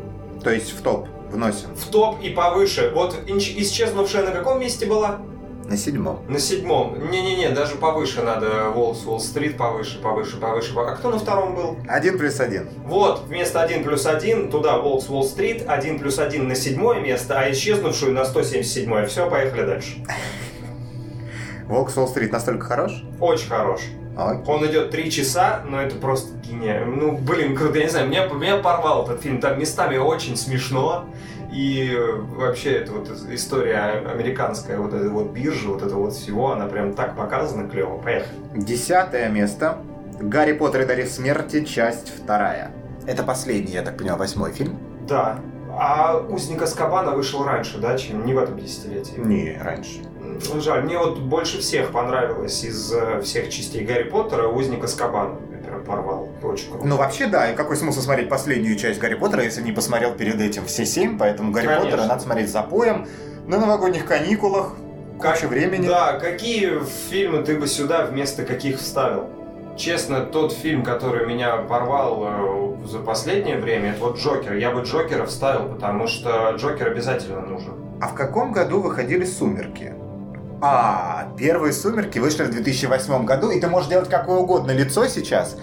То 0.44 0.50
есть 0.52 0.72
в 0.72 0.82
топ 0.82 1.08
вносим? 1.30 1.76
В 1.76 1.86
топ 1.90 2.22
и 2.22 2.30
повыше. 2.30 2.92
Вот 2.96 3.16
исчезнувшая 3.28 4.26
на 4.26 4.32
каком 4.32 4.60
месте 4.60 4.86
была? 4.86 5.20
На 5.66 5.76
седьмом. 5.76 6.24
На 6.30 6.40
седьмом. 6.40 7.12
Не-не-не, 7.12 7.50
даже 7.50 7.76
повыше 7.76 8.22
надо. 8.22 8.70
Волс, 8.70 9.06
Уолл-стрит 9.06 9.58
повыше, 9.58 10.02
повыше, 10.02 10.38
повыше. 10.40 10.72
А 10.78 10.96
кто 10.96 11.10
на 11.10 11.20
втором 11.20 11.56
был? 11.56 11.78
Один 11.90 12.18
плюс 12.18 12.40
один. 12.40 12.70
Вот, 12.86 13.24
вместо 13.28 13.62
один 13.62 13.84
плюс 13.84 14.06
один 14.06 14.50
туда 14.50 14.78
Волс, 14.78 15.10
Уолл-стрит, 15.10 15.66
один 15.68 16.00
плюс 16.00 16.20
один 16.20 16.48
на 16.48 16.56
седьмое 16.56 17.02
место, 17.02 17.38
а 17.38 17.52
исчезнувшую 17.52 18.14
на 18.14 18.24
177. 18.24 19.08
Все, 19.08 19.30
поехали 19.30 19.66
дальше. 19.66 19.98
Волк 21.68 21.90
с 21.90 21.98
Уолл-стрит 21.98 22.32
настолько 22.32 22.66
хорош? 22.66 23.04
Очень 23.20 23.50
хорош. 23.50 23.82
Окей. 24.16 24.44
Он 24.48 24.66
идет 24.66 24.90
три 24.90 25.12
часа, 25.12 25.62
но 25.68 25.82
это 25.82 25.96
просто 25.96 26.36
гениально. 26.38 26.96
Ну, 26.96 27.18
блин, 27.18 27.56
круто, 27.56 27.78
я 27.78 27.84
не 27.84 27.90
знаю, 27.90 28.08
меня, 28.08 28.28
меня 28.28 28.58
порвал 28.58 29.06
этот 29.06 29.22
фильм. 29.22 29.40
Там 29.40 29.60
местами 29.60 29.98
очень 29.98 30.36
смешно. 30.38 31.06
И 31.52 31.96
вообще, 32.36 32.72
эта 32.74 32.94
вот 32.94 33.10
история 33.30 34.04
американская, 34.12 34.80
вот 34.80 34.94
эта 34.94 35.10
вот 35.10 35.32
биржа, 35.32 35.70
вот 35.70 35.82
это 35.82 35.96
вот 35.96 36.14
всего, 36.14 36.52
она 36.52 36.66
прям 36.66 36.94
так 36.94 37.16
показана 37.16 37.70
клево. 37.70 37.98
Поехали. 37.98 38.34
Десятое 38.56 39.30
место. 39.30 39.78
Гарри 40.20 40.54
Поттер 40.54 40.82
и 40.82 40.86
Дары 40.86 41.06
смерти, 41.06 41.64
часть 41.64 42.10
вторая. 42.10 42.72
Это 43.06 43.24
последний, 43.24 43.74
я 43.74 43.84
так 43.84 43.98
понимаю, 43.98 44.20
восьмой 44.20 44.52
фильм? 44.52 44.78
Да. 45.08 45.40
А 45.80 46.18
«Узник 46.18 46.62
Аскабана» 46.62 47.12
вышел 47.12 47.46
раньше, 47.46 47.78
да, 47.78 47.98
чем 47.98 48.26
не 48.26 48.34
в 48.34 48.40
этом 48.40 48.58
десятилетии? 48.58 49.20
Не, 49.20 49.60
раньше. 49.62 50.00
Жаль, 50.60 50.84
мне 50.84 50.98
вот 50.98 51.20
больше 51.20 51.60
всех 51.60 51.92
понравилось 51.92 52.64
из 52.64 52.92
э, 52.94 53.22
всех 53.22 53.50
частей 53.50 53.84
Гарри 53.86 54.04
Поттера 54.04 54.48
«Узник 54.48 54.84
Аскабана». 54.84 55.36
Я 55.66 55.80
порвал. 55.80 56.30
Очень 56.44 56.72
круто. 56.72 56.88
Ну, 56.88 56.96
вообще, 56.96 57.28
да. 57.28 57.52
И 57.52 57.56
какой 57.56 57.76
смысл 57.76 58.02
смотреть 58.02 58.30
последнюю 58.30 58.78
часть 58.78 59.00
Гарри 59.00 59.16
Поттера, 59.16 59.44
если 59.44 59.62
не 59.62 59.72
посмотрел 59.72 60.14
перед 60.14 60.40
этим 60.40 60.66
все 60.66 60.86
семь? 60.86 61.18
Поэтому 61.18 61.52
Гарри 61.52 61.68
Конечно. 61.68 61.86
Поттера 61.86 62.06
надо 62.08 62.22
смотреть 62.22 62.50
за 62.50 62.62
поем 62.64 63.08
на 63.46 63.60
новогодних 63.60 64.06
каникулах, 64.06 64.74
куча 65.18 65.42
как, 65.42 65.50
времени. 65.50 65.88
Да, 65.88 66.20
какие 66.20 66.80
фильмы 67.10 67.44
ты 67.44 67.58
бы 67.58 67.68
сюда 67.68 68.06
вместо 68.06 68.44
каких 68.46 68.80
вставил? 68.80 69.30
Честно, 69.78 70.22
тот 70.22 70.54
фильм, 70.54 70.84
который 70.84 71.28
меня 71.28 71.58
порвал 71.58 72.24
э, 72.26 72.88
за 72.88 73.00
последнее 73.00 73.58
время, 73.58 73.92
это 73.92 74.06
вот 74.06 74.18
Джокер. 74.18 74.56
Я 74.56 74.72
бы 74.72 74.82
Джокера 74.82 75.26
вставил, 75.26 75.70
потому 75.70 76.08
что 76.08 76.52
Джокер 76.58 76.88
обязательно 76.88 77.42
нужен. 77.42 77.74
А 78.02 78.08
в 78.08 78.16
каком 78.16 78.54
году 78.54 78.80
выходили 78.82 79.24
«Сумерки»? 79.24 79.94
А, 80.62 81.28
первые 81.38 81.74
«Сумерки» 81.74 82.20
вышли 82.20 82.44
в 82.44 82.52
2008 82.52 83.26
году, 83.26 83.52
и 83.52 83.60
ты 83.60 83.68
можешь 83.68 83.90
делать 83.90 84.10
какое 84.10 84.38
угодно 84.38 84.72
лицо 84.72 85.08
сейчас, 85.08 85.56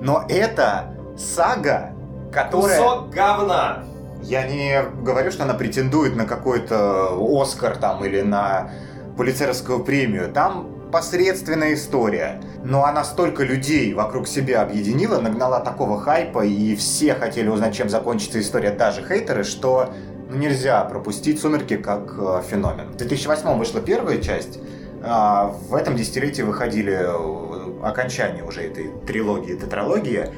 но 0.00 0.24
это 0.28 0.94
сага, 1.16 1.92
которая... 2.32 2.78
Кусок 2.78 3.10
говна! 3.10 3.84
Я 4.22 4.46
не 4.46 4.82
говорю, 5.02 5.30
что 5.30 5.44
она 5.44 5.54
претендует 5.54 6.14
на 6.14 6.26
какой-то 6.26 7.18
Оскар 7.18 7.76
там 7.76 8.04
или 8.04 8.20
на 8.20 8.70
полицейскую 9.16 9.82
премию. 9.84 10.30
Там 10.32 10.68
посредственная 10.92 11.74
история. 11.74 12.40
Но 12.62 12.84
она 12.84 13.02
столько 13.02 13.42
людей 13.42 13.92
вокруг 13.94 14.28
себя 14.28 14.62
объединила, 14.62 15.20
нагнала 15.20 15.58
такого 15.58 16.00
хайпа, 16.00 16.44
и 16.44 16.76
все 16.76 17.14
хотели 17.14 17.48
узнать, 17.48 17.74
чем 17.74 17.88
закончится 17.88 18.40
история, 18.40 18.70
даже 18.70 19.02
хейтеры, 19.02 19.42
что 19.42 19.92
ну, 20.32 20.38
нельзя 20.38 20.82
пропустить 20.84 21.40
«Сумерки» 21.40 21.76
как 21.76 22.14
э, 22.18 22.42
феномен. 22.48 22.88
В 22.92 22.96
2008 22.96 23.58
вышла 23.58 23.80
первая 23.80 24.18
часть, 24.18 24.58
а 25.02 25.54
в 25.68 25.74
этом 25.74 25.94
десятилетии 25.96 26.42
выходили 26.42 26.92
э, 26.92 27.86
окончания 27.86 28.42
уже 28.42 28.62
этой 28.62 28.90
трилогии, 29.06 29.54
тетралогии. 29.54 30.30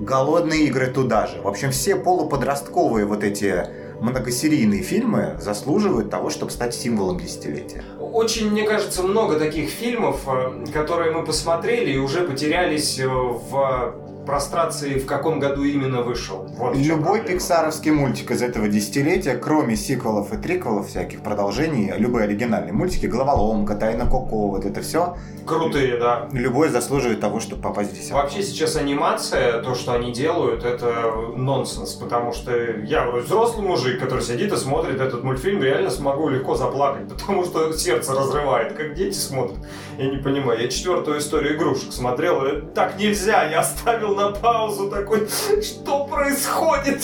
«Голодные 0.00 0.64
игры» 0.64 0.86
туда 0.88 1.26
же. 1.26 1.40
В 1.42 1.46
общем, 1.46 1.70
все 1.70 1.94
полуподростковые 1.94 3.06
вот 3.06 3.22
эти 3.22 3.66
многосерийные 4.00 4.82
фильмы 4.82 5.36
заслуживают 5.40 6.10
того, 6.10 6.30
чтобы 6.30 6.50
стать 6.50 6.74
символом 6.74 7.20
десятилетия. 7.20 7.84
Очень, 8.00 8.50
мне 8.50 8.64
кажется, 8.64 9.02
много 9.02 9.38
таких 9.38 9.68
фильмов, 9.68 10.22
э, 10.26 10.64
которые 10.72 11.12
мы 11.12 11.24
посмотрели 11.24 11.92
и 11.92 11.98
уже 11.98 12.26
потерялись 12.26 12.98
в 12.98 13.94
прострации, 14.24 14.98
в 14.98 15.06
каком 15.06 15.38
году 15.40 15.64
именно 15.64 16.02
вышел. 16.02 16.46
Вот 16.56 16.76
Любой 16.76 17.20
пиксаровский 17.20 17.90
мультик 17.90 18.30
из 18.30 18.42
этого 18.42 18.68
десятилетия, 18.68 19.36
кроме 19.36 19.76
сиквелов 19.76 20.32
и 20.32 20.36
триквелов, 20.36 20.88
всяких 20.88 21.20
продолжений, 21.20 21.92
любые 21.96 22.24
оригинальные 22.24 22.72
мультики, 22.72 23.06
Головоломка, 23.06 23.74
Тайна 23.74 24.04
Коко, 24.04 24.48
вот 24.48 24.64
это 24.64 24.80
все. 24.80 25.16
Крутые, 25.46 25.98
да. 25.98 26.28
Любой 26.32 26.70
заслуживает 26.70 27.20
того, 27.20 27.40
чтобы 27.40 27.62
попасть 27.62 27.90
в 27.92 27.94
десятку. 27.94 28.16
Вообще 28.16 28.42
сейчас 28.42 28.76
анимация, 28.76 29.62
то, 29.62 29.74
что 29.74 29.92
они 29.92 30.12
делают, 30.12 30.64
это 30.64 31.12
нонсенс, 31.36 31.92
потому 31.92 32.32
что 32.32 32.52
я 32.82 33.10
взрослый 33.10 33.66
мужик, 33.66 34.00
который 34.00 34.22
сидит 34.22 34.52
и 34.52 34.56
смотрит 34.56 35.00
этот 35.00 35.22
мультфильм, 35.22 35.62
реально 35.62 35.90
смогу 35.90 36.28
легко 36.28 36.54
заплакать, 36.54 37.08
потому 37.12 37.44
что 37.44 37.72
сердце 37.72 38.14
разрывает, 38.14 38.72
как 38.72 38.94
дети 38.94 39.16
смотрят. 39.16 39.58
Я 39.98 40.10
не 40.10 40.16
понимаю. 40.16 40.60
Я 40.60 40.68
четвертую 40.68 41.18
историю 41.18 41.56
игрушек 41.56 41.92
смотрел, 41.92 42.42
так 42.74 42.98
нельзя, 42.98 43.44
я 43.48 43.60
оставил 43.60 44.13
на 44.14 44.30
паузу 44.30 44.88
такой, 44.88 45.28
что 45.62 46.06
происходит? 46.06 47.02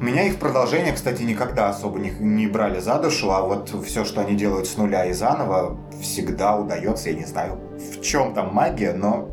Меня 0.00 0.24
их 0.24 0.38
продолжение, 0.38 0.92
кстати, 0.92 1.22
никогда 1.22 1.70
особо 1.70 1.98
не, 1.98 2.10
не 2.10 2.46
брали 2.46 2.80
за 2.80 2.98
душу, 2.98 3.30
а 3.32 3.42
вот 3.42 3.74
все, 3.84 4.04
что 4.04 4.20
они 4.20 4.36
делают 4.36 4.68
с 4.68 4.76
нуля 4.76 5.06
и 5.06 5.12
заново, 5.12 5.76
всегда 6.00 6.56
удается, 6.56 7.10
я 7.10 7.16
не 7.16 7.24
знаю, 7.24 7.58
в 7.76 8.00
чем 8.00 8.32
там 8.32 8.54
магия, 8.54 8.92
но 8.92 9.28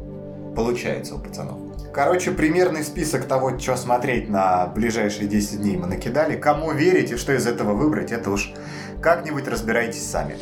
получается 0.56 1.16
у 1.16 1.20
пацанов. 1.20 1.60
Короче, 1.94 2.32
примерный 2.32 2.84
список 2.84 3.26
того, 3.26 3.58
что 3.58 3.78
смотреть 3.78 4.28
на 4.28 4.68
ближайшие 4.68 5.30
10 5.30 5.62
дней 5.62 5.78
мы 5.78 5.88
накидали. 5.88 6.36
Кому 6.36 6.74
верить 6.74 7.12
и 7.12 7.16
что 7.16 7.32
из 7.34 7.48
этого 7.48 7.74
выбрать, 7.74 8.12
это 8.12 8.32
уж 8.32 8.52
как-нибудь 9.02 9.48
разбирайтесь 9.48 10.06
сами. 10.06 10.36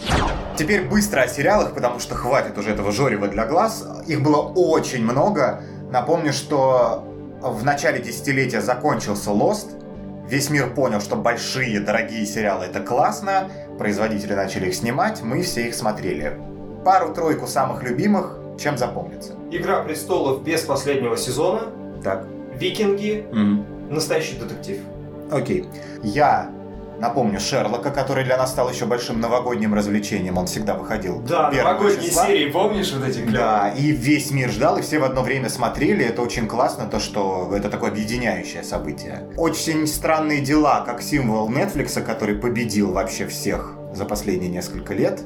Теперь 0.57 0.88
быстро 0.88 1.21
о 1.21 1.27
сериалах, 1.27 1.75
потому 1.75 1.99
что 1.99 2.15
хватит 2.15 2.57
уже 2.57 2.71
этого 2.71 2.91
жорева 2.91 3.27
для 3.27 3.45
глаз. 3.45 3.86
Их 4.07 4.23
было 4.23 4.38
очень 4.38 5.03
много. 5.03 5.62
Напомню, 5.93 6.34
что 6.34 7.03
в 7.39 7.63
начале 7.63 8.01
десятилетия 8.01 8.62
закончился 8.62 9.29
Lost. 9.29 9.79
Весь 10.27 10.49
мир 10.49 10.73
понял, 10.73 10.99
что 10.99 11.15
большие, 11.15 11.79
дорогие 11.79 12.25
сериалы 12.25 12.65
это 12.65 12.79
классно. 12.79 13.51
Производители 13.77 14.34
начали 14.34 14.69
их 14.69 14.73
снимать, 14.73 15.21
мы 15.21 15.43
все 15.43 15.67
их 15.67 15.75
смотрели. 15.75 16.39
Пару-тройку 16.84 17.45
самых 17.45 17.84
любимых, 17.84 18.39
чем 18.60 18.75
запомнится. 18.75 19.34
Игра 19.51 19.84
престолов 19.84 20.43
без 20.43 20.62
последнего 20.62 21.15
сезона. 21.15 21.67
Так. 22.03 22.25
Викинги, 22.56 23.27
Мгм. 23.32 23.63
настоящий 23.91 24.38
детектив. 24.39 24.79
Окей. 25.32 25.67
Я 26.01 26.49
напомню 26.99 27.39
Шерлока, 27.39 27.91
который 27.91 28.23
для 28.23 28.38
нас 28.38 28.51
стал 28.51 28.69
еще 28.69 28.86
большим 28.86 29.19
новогодним 29.19 29.73
развлечением. 29.73 30.38
Он 30.38 30.45
всегда 30.47 30.75
выходил. 30.75 31.21
Да, 31.21 31.51
новогодние 31.51 32.10
числа. 32.10 32.27
серии, 32.27 32.51
помнишь 32.51 32.91
вот 32.93 33.08
эти 33.08 33.19
клевые? 33.19 33.34
Да, 33.34 33.69
и 33.69 33.91
весь 33.91 34.32
мир 34.32 34.51
ждал, 34.51 34.77
и 34.77 34.82
все 34.82 34.99
в 34.99 35.03
одно 35.03 35.21
время 35.21 35.49
смотрели. 35.49 36.06
Это 36.06 36.21
очень 36.21 36.47
классно, 36.47 36.86
то, 36.86 36.99
что 36.99 37.51
это 37.56 37.69
такое 37.69 37.91
объединяющее 37.91 38.63
событие. 38.63 39.27
Очень 39.38 39.88
странные 39.88 40.41
дела, 40.41 40.82
как 40.86 41.01
символ 41.01 41.49
Netflix, 41.49 42.01
который 42.01 42.36
победил 42.36 42.91
вообще 42.91 43.27
всех 43.27 43.73
за 43.93 44.06
последние 44.06 44.49
несколько 44.49 44.93
лет. 44.93 45.21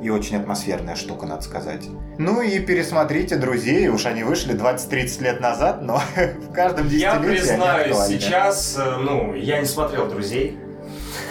И 0.00 0.10
очень 0.10 0.36
атмосферная 0.36 0.94
штука, 0.94 1.26
надо 1.26 1.42
сказать. 1.42 1.82
Ну 2.18 2.40
и 2.40 2.60
пересмотрите 2.60 3.34
«Друзей», 3.34 3.88
уж 3.88 4.06
они 4.06 4.22
вышли 4.22 4.54
20-30 4.54 5.22
лет 5.24 5.40
назад, 5.40 5.82
но 5.82 6.00
в 6.48 6.52
каждом 6.52 6.88
десятилетии 6.88 7.00
Я 7.00 7.18
признаюсь, 7.18 7.96
сейчас, 8.06 8.76
э, 8.78 8.96
ну, 8.98 9.34
я 9.34 9.58
не 9.58 9.66
смотрел 9.66 10.08
«Друзей». 10.08 10.56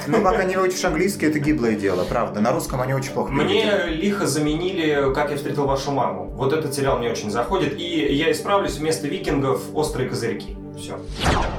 Ну, 0.07 0.21
пока 0.21 0.43
не 0.43 0.55
выучишь 0.55 0.83
английский, 0.85 1.25
это 1.27 1.39
гиблое 1.39 1.75
дело, 1.75 2.03
правда. 2.03 2.39
На 2.39 2.51
русском 2.51 2.81
они 2.81 2.93
очень 2.93 3.11
плохо 3.11 3.31
Мне 3.31 3.61
переведены. 3.63 3.89
лихо 3.95 4.27
заменили 4.27 5.13
«Как 5.13 5.31
я 5.31 5.37
встретил 5.37 5.65
вашу 5.65 5.91
маму». 5.91 6.25
Вот 6.35 6.53
этот 6.53 6.73
сериал 6.73 6.97
мне 6.99 7.09
очень 7.11 7.29
заходит. 7.31 7.79
И 7.79 8.15
я 8.15 8.31
исправлюсь, 8.31 8.77
вместо 8.77 9.07
викингов 9.07 9.61
«Острые 9.73 10.09
козырьки». 10.09 10.57
Все. 10.77 10.99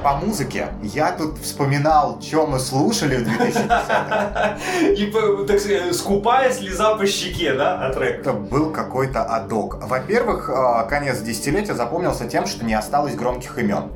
По 0.01 0.15
музыке 0.15 0.69
я 0.81 1.11
тут 1.11 1.39
вспоминал, 1.39 2.21
что 2.21 2.47
мы 2.47 2.57
слушали 2.57 3.17
в 3.17 3.27
2010-м. 3.27 4.57
И, 4.95 5.45
так 5.45 5.59
сказать, 5.59 5.93
скупая 5.93 6.53
слеза 6.53 6.95
по 6.95 7.05
щеке, 7.05 7.53
да, 7.53 7.85
от 7.85 7.95
трека. 7.95 8.21
Это 8.21 8.33
был 8.33 8.71
какой-то 8.71 9.23
адок. 9.23 9.77
Во-первых, 9.85 10.49
э, 10.49 10.87
конец 10.89 11.19
десятилетия 11.19 11.73
запомнился 11.73 12.29
тем, 12.29 12.47
что 12.47 12.63
не 12.63 12.73
осталось 12.73 13.15
громких 13.15 13.57
имен. 13.57 13.91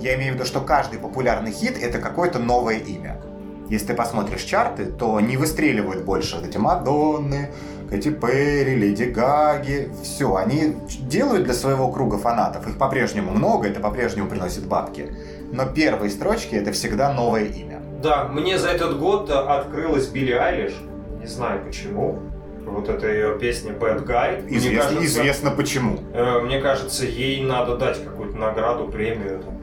Я 0.00 0.14
имею 0.14 0.32
в 0.32 0.34
виду, 0.36 0.44
что 0.46 0.60
каждый 0.60 1.00
популярный 1.00 1.50
хит— 1.50 1.76
это 1.82 1.98
какое-то 1.98 2.38
новое 2.38 2.78
имя. 2.78 3.20
Если 3.68 3.88
ты 3.88 3.94
посмотришь 3.94 4.42
чарты, 4.42 4.86
то 4.86 5.20
не 5.20 5.36
выстреливают 5.36 6.04
больше 6.04 6.36
вот 6.36 6.46
эти 6.46 6.56
Мадонны, 6.56 7.50
Кэти 7.90 8.10
Перри, 8.10 8.76
Леди 8.76 9.04
Гаги. 9.04 9.90
Все, 10.02 10.36
они 10.36 10.76
делают 11.00 11.44
для 11.44 11.54
своего 11.54 11.90
круга 11.90 12.18
фанатов. 12.18 12.66
Их 12.68 12.78
по-прежнему 12.78 13.30
много, 13.32 13.68
это 13.68 13.80
по-прежнему 13.80 14.28
приносит 14.28 14.66
бабки. 14.66 15.12
Но 15.52 15.66
первые 15.66 16.10
строчки— 16.10 16.54
это 16.56 16.72
всегда 16.72 17.12
новое 17.12 17.44
имя. 17.44 17.80
Да, 18.02 18.24
мне 18.28 18.58
за 18.58 18.68
этот 18.68 18.98
год 18.98 19.30
открылась 19.30 20.06
Билли 20.08 20.32
Айлиш. 20.32 20.74
Не 21.20 21.26
знаю 21.26 21.64
почему. 21.64 22.20
Вот 22.64 22.88
эта 22.88 23.10
ее 23.10 23.38
песня 23.38 23.72
Bad 23.72 24.06
Guy. 24.06 24.42
Мне 24.44 24.58
Известно, 24.58 24.82
кажется, 24.82 25.04
известно 25.06 25.50
почему. 25.50 25.98
э, 26.12 26.40
мне 26.40 26.60
кажется, 26.60 27.06
ей 27.06 27.42
надо 27.42 27.76
дать 27.76 28.04
какую-то 28.04 28.36
награду, 28.36 28.88
премию. 28.88 29.40
там. 29.42 29.57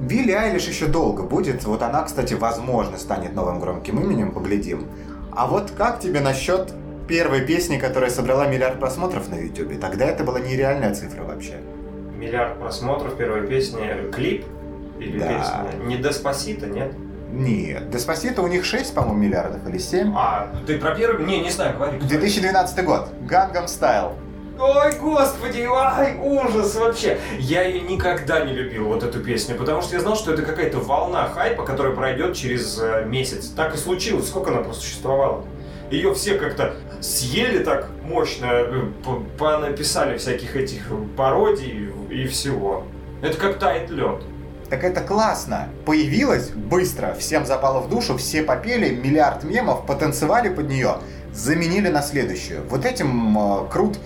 Билли 0.00 0.32
Айлиш 0.32 0.66
еще 0.66 0.86
долго 0.86 1.22
будет. 1.22 1.64
Вот 1.64 1.82
она, 1.82 2.02
кстати, 2.02 2.34
возможно, 2.34 2.96
станет 2.96 3.34
новым 3.34 3.60
громким 3.60 4.00
именем, 4.00 4.32
поглядим. 4.32 4.86
А 5.32 5.46
вот 5.46 5.70
как 5.76 6.00
тебе 6.00 6.20
насчет 6.20 6.72
первой 7.06 7.42
песни, 7.42 7.78
которая 7.78 8.10
собрала 8.10 8.46
миллиард 8.46 8.80
просмотров 8.80 9.28
на 9.28 9.34
Ютубе? 9.36 9.76
Тогда 9.76 10.06
это 10.06 10.24
была 10.24 10.40
нереальная 10.40 10.94
цифра 10.94 11.22
вообще. 11.22 11.60
Миллиард 12.16 12.58
просмотров 12.58 13.16
первой 13.16 13.46
песни. 13.46 14.10
Клип 14.12 14.44
или 14.98 15.18
Да. 15.18 15.28
песня? 15.28 15.84
Не 15.86 15.96
Деспасито, 15.96 16.66
нет? 16.66 16.92
Нет, 17.32 17.90
Деспасито 17.90 18.42
у 18.42 18.48
них 18.48 18.64
6, 18.64 18.92
по-моему, 18.94 19.18
миллиардов 19.18 19.66
или 19.68 19.78
7. 19.78 20.12
А, 20.16 20.48
ты 20.66 20.78
про 20.78 20.94
первый? 20.94 21.24
Не, 21.26 21.40
не 21.40 21.50
знаю, 21.50 21.76
говори. 21.76 21.98
2012 22.00 22.84
год. 22.84 23.08
Гангам 23.22 23.68
Стайл. 23.68 24.14
Ой, 24.62 24.92
господи, 25.00 25.66
ай, 25.72 26.18
ужас 26.22 26.74
вообще. 26.74 27.18
Я 27.38 27.62
ее 27.62 27.80
никогда 27.80 28.44
не 28.44 28.52
любил, 28.52 28.88
вот 28.88 29.02
эту 29.02 29.20
песню, 29.20 29.56
потому 29.56 29.80
что 29.80 29.94
я 29.94 30.00
знал, 30.02 30.16
что 30.16 30.34
это 30.34 30.42
какая-то 30.42 30.80
волна 30.80 31.28
хайпа, 31.28 31.64
которая 31.64 31.94
пройдет 31.94 32.36
через 32.36 32.78
э, 32.78 33.06
месяц. 33.06 33.46
Так 33.46 33.74
и 33.74 33.78
случилось, 33.78 34.28
сколько 34.28 34.50
она 34.50 34.60
просуществовала. 34.60 35.46
Ее 35.90 36.12
все 36.12 36.34
как-то 36.34 36.74
съели 37.00 37.64
так 37.64 37.88
мощно, 38.02 38.48
э, 38.50 38.82
понаписали 39.38 40.18
всяких 40.18 40.54
этих 40.56 40.82
пародий 41.16 41.88
и 42.10 42.26
всего. 42.26 42.84
Это 43.22 43.38
как 43.38 43.58
тает 43.58 43.88
лед. 43.88 44.22
Так 44.68 44.84
это 44.84 45.00
классно. 45.00 45.70
Появилась 45.86 46.50
быстро, 46.50 47.14
всем 47.18 47.46
запало 47.46 47.80
в 47.80 47.88
душу, 47.88 48.18
все 48.18 48.42
попели, 48.42 48.94
миллиард 48.94 49.42
мемов, 49.42 49.86
потанцевали 49.86 50.50
под 50.50 50.68
нее, 50.68 50.98
заменили 51.32 51.88
на 51.88 52.02
следующую. 52.02 52.62
Вот 52.68 52.84
этим 52.84 53.38
э, 53.38 53.68
крут 53.70 53.98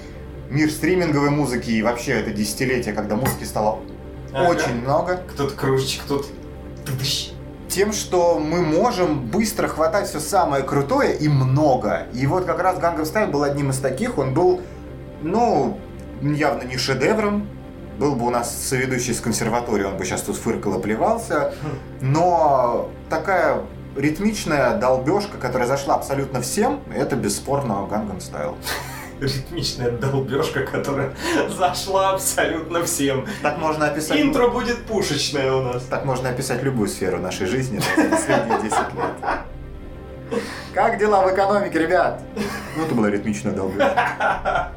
мир 0.51 0.71
стриминговой 0.71 1.31
музыки 1.31 1.71
и 1.71 1.83
вообще 1.83 2.13
это 2.13 2.31
десятилетие, 2.31 2.95
когда 2.95 3.17
музыки 3.17 3.45
стало 3.45 3.81
Ага. 4.33 4.49
очень 4.51 4.81
много. 4.81 5.21
Кто-то 5.29 5.55
кружечек, 5.55 6.03
тыдыщ. 6.85 7.31
Тем, 7.69 7.93
что 7.93 8.39
мы 8.39 8.63
можем 8.63 9.27
быстро 9.27 9.67
хватать 9.69 10.09
все 10.09 10.21
самое 10.21 10.63
крутое 10.63 11.17
и 11.17 11.29
много. 11.29 12.07
И 12.13 12.27
вот 12.27 12.45
как 12.45 12.61
раз 12.61 12.79
Gangnam 12.79 13.03
Style 13.03 13.31
был 13.31 13.43
одним 13.43 13.71
из 13.71 13.79
таких. 13.79 14.19
Он 14.19 14.33
был, 14.33 14.61
ну, 15.23 15.79
явно 16.23 16.63
не 16.63 16.77
шедевром. 16.77 17.49
Был 17.99 18.17
бы 18.17 18.27
у 18.27 18.31
нас 18.31 18.55
соведущий 18.57 19.15
с 19.15 19.21
консерватории, 19.21 19.85
он 19.85 19.97
бы 19.97 20.05
сейчас 20.05 20.23
тут 20.23 20.37
фыркал 20.37 20.79
и 20.79 20.83
плевался. 20.83 21.55
Но 22.01 22.91
такая 23.09 23.63
ритмичная 23.97 24.77
долбежка, 24.79 25.39
которая 25.39 25.69
зашла 25.69 25.95
абсолютно 25.95 26.41
всем, 26.41 26.81
это 26.95 27.15
бесспорно 27.17 27.89
Gangnam 27.91 28.19
Style. 28.19 28.55
Ритмичная 29.25 29.91
долбежка, 29.91 30.61
которая 30.61 31.15
зашла 31.49 32.11
абсолютно 32.11 32.85
всем. 32.85 33.27
Так 33.43 33.59
можно 33.59 33.87
описать... 33.87 34.21
Интро 34.21 34.49
будет 34.49 34.85
пушечное 34.87 35.53
у 35.53 35.63
нас. 35.63 35.83
Так 35.85 36.05
можно 36.05 36.31
описать 36.31 36.63
любую 36.63 36.89
сферу 36.89 37.19
нашей 37.19 37.47
жизни 37.47 37.79
за 37.79 38.11
последние 38.11 38.63
10 38.63 38.73
лет. 38.73 40.41
Как 40.73 40.99
дела 40.99 41.27
в 41.27 41.33
экономике, 41.33 41.79
ребят? 41.79 42.21
Ну, 42.77 42.85
это 42.85 42.95
была 42.95 43.11
ритмичная 43.11 43.53
долбежка. 43.53 44.73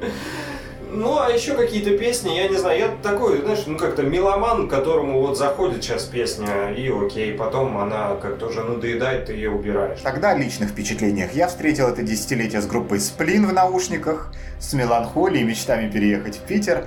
Ну, 0.94 1.18
а 1.18 1.30
еще 1.30 1.54
какие-то 1.54 1.96
песни, 1.96 2.34
я 2.34 2.48
не 2.48 2.56
знаю, 2.58 2.78
я 2.78 2.88
такой, 3.02 3.40
знаешь, 3.40 3.62
ну 3.66 3.78
как-то 3.78 4.02
меломан, 4.02 4.68
которому 4.68 5.22
вот 5.22 5.38
заходит 5.38 5.82
сейчас 5.82 6.04
песня, 6.04 6.70
и 6.72 6.90
окей, 6.90 7.32
потом 7.32 7.78
она 7.78 8.16
как-то 8.16 8.48
уже 8.48 8.62
надоедает, 8.62 9.26
ты 9.26 9.32
ее 9.32 9.50
убираешь. 9.50 10.00
Тогда 10.00 10.30
о 10.30 10.34
личных 10.34 10.70
впечатлениях. 10.70 11.32
Я 11.32 11.48
встретил 11.48 11.88
это 11.88 12.02
десятилетие 12.02 12.60
с 12.60 12.66
группой 12.66 13.00
Сплин 13.00 13.46
в 13.46 13.54
наушниках, 13.54 14.32
с 14.60 14.74
меланхолией 14.74 15.42
и 15.42 15.44
мечтами 15.44 15.90
переехать 15.90 16.36
в 16.36 16.40
Питер. 16.40 16.84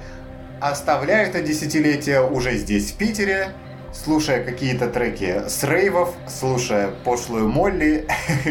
Оставляю 0.62 1.28
это 1.28 1.42
десятилетие 1.42 2.22
уже 2.22 2.58
здесь, 2.58 2.92
в 2.92 2.98
Питере, 2.98 3.54
слушая 3.92 4.44
какие-то 4.44 4.88
треки 4.88 5.42
с 5.48 5.64
рейвов, 5.64 6.14
слушая 6.28 6.92
пошлую 7.04 7.48
Молли 7.48 8.08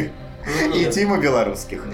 и 0.75 0.79
Нет, 0.81 0.93
Тиму 0.93 1.17
Белорусских. 1.19 1.85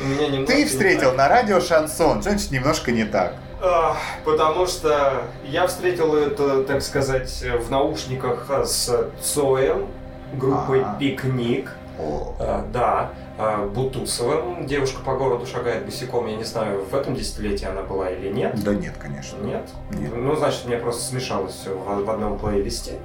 Ты 0.47 0.65
встретил 0.65 1.13
на 1.13 1.29
радио 1.29 1.61
шансон, 1.61 2.23
значит 2.23 2.51
немножко 2.53 2.91
не 2.91 3.05
так. 3.05 3.35
Потому 4.25 4.67
что 4.67 5.23
я 5.45 5.67
встретил 5.67 6.15
это, 6.15 6.65
так 6.65 6.83
сказать, 6.83 7.45
в 7.61 7.71
наушниках 7.71 8.47
с 8.65 9.11
Цоем, 9.23 9.87
группой 10.35 10.81
Ага. 10.83 10.97
«Пикник». 10.99 11.71
О, 11.99 12.35
А, 12.39 12.65
Да, 12.73 13.11
а, 13.37 13.67
Бутусовым. 13.67 14.67
Девушка 14.67 15.03
по 15.05 15.15
городу 15.17 15.45
шагает 15.47 15.85
босиком. 15.85 16.27
Я 16.29 16.37
не 16.37 16.45
знаю, 16.45 16.83
в 16.85 16.95
этом 16.95 17.15
десятилетии 17.15 17.67
она 17.67 17.83
была 17.83 18.09
или 18.11 18.31
нет. 18.33 18.63
да 18.65 18.73
нет, 18.75 18.95
конечно. 18.99 19.37
Нет? 19.45 19.69
Нет. 19.91 20.11
Ну, 20.17 20.35
значит, 20.37 20.65
мне 20.67 20.79
просто 20.79 21.03
смешалось 21.03 21.53
все 21.55 21.71
в, 21.75 22.05
в 22.05 22.11
одном 22.11 22.39
плейлисте. 22.39 22.99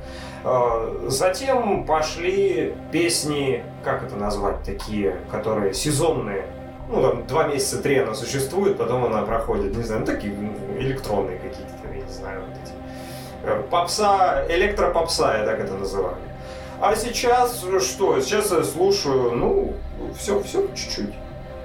А, 0.45 1.07
Затем 1.07 1.85
пошли 1.85 2.73
песни, 2.91 3.65
как 3.83 4.03
это 4.03 4.15
назвать, 4.15 4.63
такие, 4.63 5.17
которые 5.29 5.73
сезонные. 5.73 6.45
Ну, 6.87 7.01
там, 7.01 7.27
два 7.27 7.47
месяца, 7.47 7.81
три 7.81 7.97
она 7.97 8.13
существует, 8.13 8.77
потом 8.77 9.05
она 9.05 9.23
проходит, 9.23 9.75
не 9.75 9.83
знаю, 9.83 10.01
ну, 10.01 10.05
такие 10.05 10.33
ну, 10.33 10.53
электронные 10.79 11.39
какие-то, 11.39 11.73
я 11.91 12.01
не 12.01 12.11
знаю, 12.11 12.41
вот 12.41 12.57
эти. 12.63 12.73
Э, 13.43 13.63
Попса, 13.69 14.45
электропопса, 14.49 15.37
я 15.39 15.45
так 15.45 15.59
это 15.59 15.73
называю. 15.73 16.17
А 16.79 16.95
сейчас 16.95 17.63
что? 17.81 18.19
Сейчас 18.19 18.51
я 18.51 18.63
слушаю, 18.63 19.31
ну, 19.31 19.73
все, 20.17 20.41
все 20.43 20.67
чуть-чуть. 20.75 21.13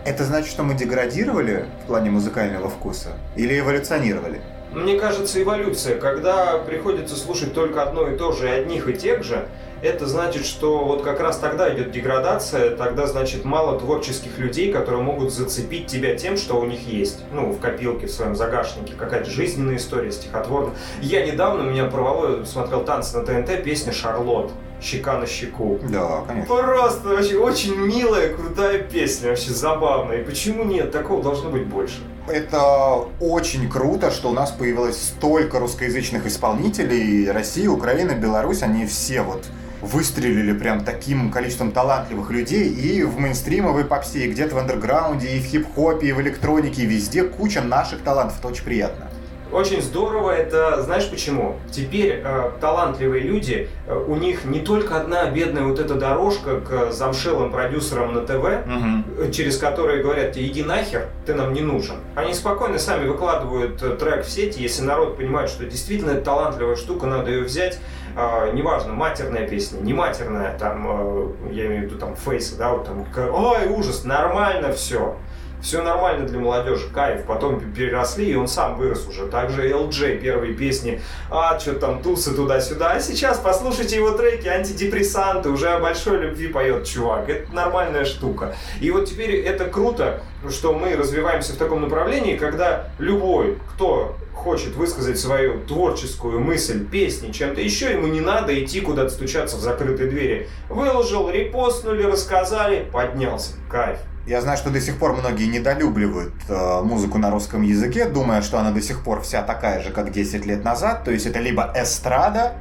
Это 0.05 0.25
значит, 0.25 0.51
что 0.51 0.63
мы 0.63 0.75
деградировали 0.75 1.67
в 1.85 1.87
плане 1.89 2.11
музыкального 2.11 2.71
вкуса? 2.71 3.11
Или 3.37 3.59
эволюционировали? 3.59 4.41
Мне 4.73 4.99
кажется, 4.99 5.43
эволюция, 5.43 5.99
когда 5.99 6.59
приходится 6.59 7.17
слушать 7.17 7.53
только 7.53 7.83
одно 7.83 8.09
и 8.09 8.17
то 8.17 8.33
же 8.33 8.47
и 8.47 8.51
одних 8.51 8.89
и 8.89 8.95
тех 8.95 9.25
же, 9.25 9.49
это 9.83 10.07
значит, 10.07 10.45
что 10.45 10.85
вот 10.85 11.03
как 11.03 11.21
раз 11.21 11.39
тогда 11.39 11.73
идет 11.75 11.91
деградация, 11.91 12.77
тогда, 12.77 13.07
значит, 13.07 13.45
мало 13.45 13.79
творческих 13.79 14.39
людей, 14.39 14.73
которые 14.73 15.03
могут 15.03 15.33
зацепить 15.33 15.87
тебя 15.87 16.15
тем, 16.17 16.37
что 16.37 16.61
у 16.61 16.67
них 16.67 16.87
есть. 16.87 17.21
Ну, 17.33 17.53
в 17.53 17.59
копилке, 17.59 18.07
в 18.07 18.11
своем 18.11 18.37
загашнике, 18.37 18.95
какая-то 18.95 19.31
жизненная 19.31 19.77
история, 19.77 20.13
стихотворная. 20.13 20.75
Я 21.01 21.25
недавно, 21.25 21.63
меня 21.63 21.85
порвало, 21.87 22.45
смотрел 22.45 22.85
танцы 22.85 23.19
на 23.19 23.25
ТНТ, 23.25 23.63
песня 23.63 23.93
«Шарлот», 23.93 24.53
«Щека 24.83 25.19
на 25.19 25.27
щеку». 25.27 25.79
Да, 25.91 26.23
конечно. 26.27 26.55
Просто 26.55 27.09
вообще 27.09 27.37
очень 27.37 27.77
милая, 27.77 28.35
крутая 28.35 28.79
песня, 28.79 29.31
вообще 29.31 29.51
забавная. 29.51 30.23
И 30.23 30.25
почему 30.25 30.65
нет? 30.65 30.91
Такого 30.91 31.23
должно 31.23 31.51
быть 31.51 31.67
больше. 31.67 31.97
это 32.27 33.07
очень 33.21 33.69
круто, 33.69 34.11
что 34.11 34.31
у 34.31 34.33
нас 34.33 34.51
появилось 34.51 34.97
столько 35.03 35.59
русскоязычных 35.59 36.27
исполнителей. 36.27 37.31
Россия, 37.31 37.69
Украина, 37.69 38.13
Беларусь, 38.13 38.63
они 38.63 38.87
все 38.87 39.23
вот 39.23 39.45
выстрелили 39.81 40.53
прям 40.53 40.85
таким 40.85 41.31
количеством 41.31 41.73
талантливых 41.73 42.31
людей 42.31 42.69
и 42.69 43.03
в 43.03 43.19
мейнстримовой 43.19 43.85
попсе, 43.85 44.27
и 44.27 44.31
где-то 44.31 44.55
в 44.55 44.59
андерграунде, 44.59 45.29
и 45.29 45.41
в 45.41 45.45
хип-хопе, 45.45 46.09
и 46.09 46.13
в 46.13 46.21
электронике, 46.21 46.83
и 46.83 46.87
везде 46.87 47.25
куча 47.25 47.61
наших 47.61 48.01
талантов. 48.03 48.39
Это 48.39 48.49
очень 48.49 48.65
приятно. 48.65 49.11
Очень 49.53 49.83
здорово 49.83 50.31
это, 50.31 50.81
знаешь 50.83 51.09
почему? 51.11 51.57
Теперь 51.73 52.23
э, 52.25 52.51
талантливые 52.61 53.25
люди, 53.25 53.69
э, 53.87 54.05
у 54.07 54.15
них 54.15 54.45
не 54.45 54.61
только 54.61 55.01
одна 55.01 55.29
бедная 55.29 55.65
вот 55.65 55.81
эта 55.81 55.95
дорожка 55.95 56.61
к 56.61 56.93
замшелым 56.93 57.51
продюсерам 57.51 58.15
на 58.15 58.21
ТВ, 58.21 58.45
угу. 58.45 59.33
через 59.33 59.59
которые 59.59 60.05
говорят 60.05 60.37
иди 60.37 60.63
нахер, 60.63 61.09
ты 61.27 61.35
нам 61.35 61.53
не 61.53 61.63
нужен. 61.63 61.97
Они 62.15 62.33
спокойно 62.33 62.79
сами 62.79 63.09
выкладывают 63.09 63.83
э, 63.83 63.97
трек 63.97 64.25
в 64.25 64.31
сети, 64.31 64.63
если 64.63 64.83
народ 64.83 65.17
понимает, 65.17 65.51
что 65.51 65.65
действительно 65.65 66.13
это 66.13 66.27
талантливая 66.27 66.77
штука, 66.77 67.07
надо 67.07 67.31
ее 67.31 67.43
взять. 67.43 67.81
Э, 68.17 68.51
неважно, 68.53 68.93
матерная 68.93 69.47
песня, 69.47 69.79
не 69.81 69.93
матерная, 69.93 70.57
там, 70.59 70.87
э, 70.89 71.53
я 71.53 71.67
имею 71.67 71.83
в 71.83 71.85
виду 71.85 71.99
там 71.99 72.17
фейс, 72.17 72.51
да, 72.53 72.73
вот 72.73 72.87
там, 72.87 73.07
ой, 73.17 73.69
ужас, 73.69 74.05
нормально 74.05 74.73
все 74.73 75.17
все 75.63 75.83
нормально 75.83 76.27
для 76.27 76.39
молодежи, 76.39 76.89
кайф. 76.89 77.25
Потом 77.25 77.61
переросли, 77.73 78.31
и 78.31 78.35
он 78.35 78.49
сам 78.49 78.77
вырос 78.77 79.07
уже. 79.07 79.27
Также 79.27 79.71
LJ, 79.71 80.19
первые 80.19 80.55
песни, 80.55 81.01
а, 81.31 81.59
что 81.59 81.75
там, 81.75 82.03
тусы 82.03 82.35
туда-сюда. 82.35 82.93
А 82.93 83.01
сейчас 83.01 83.39
послушайте 83.39 83.97
его 83.97 84.13
треки, 84.13 84.49
антидепрессанты, 84.49 85.51
уже 85.51 85.69
о 85.71 85.81
большой 85.81 86.19
любви 86.19 86.49
поет 86.49 86.87
чувак. 86.87 87.29
Это 87.29 87.53
нормальная 87.53 88.05
штука. 88.05 88.55
И 88.81 88.91
вот 88.91 89.07
теперь 89.07 89.37
это 89.37 89.65
круто, 89.67 90.23
что 90.49 90.73
мы 90.73 90.97
развиваемся 90.97 91.53
в 91.53 91.57
таком 91.57 91.83
направлении, 91.83 92.37
когда 92.37 92.89
любой, 92.99 93.59
кто 93.75 94.17
хочет 94.41 94.75
высказать 94.75 95.19
свою 95.19 95.61
творческую 95.67 96.41
мысль, 96.41 96.87
песни, 96.87 97.31
чем-то 97.31 97.61
еще, 97.61 97.93
ему 97.93 98.07
не 98.07 98.21
надо 98.21 98.59
идти 98.63 98.81
куда-то 98.81 99.11
стучаться 99.11 99.57
в 99.57 99.61
закрытые 99.61 100.09
двери. 100.09 100.49
Выложил, 100.69 101.31
репостнули, 101.31 102.05
рассказали, 102.05 102.87
поднялся. 102.91 103.53
Кайф. 103.71 103.99
Я 104.27 104.41
знаю, 104.43 104.59
что 104.59 104.71
до 104.71 104.81
сих 104.81 104.99
пор 104.99 105.15
многие 105.15 105.47
недолюбливают 105.47 106.35
э, 106.49 106.81
музыку 106.83 107.19
на 107.19 107.31
русском 107.31 107.63
языке, 107.63 108.05
думая, 108.05 108.43
что 108.43 108.59
она 108.59 108.71
до 108.71 108.81
сих 108.83 109.03
пор 109.03 109.23
вся 109.23 109.43
такая 109.43 109.83
же, 109.83 109.91
как 109.91 110.13
10 110.13 110.45
лет 110.47 110.63
назад. 110.63 111.05
То 111.05 111.11
есть 111.11 111.27
это 111.27 111.39
либо 111.41 111.73
эстрада, 111.75 112.55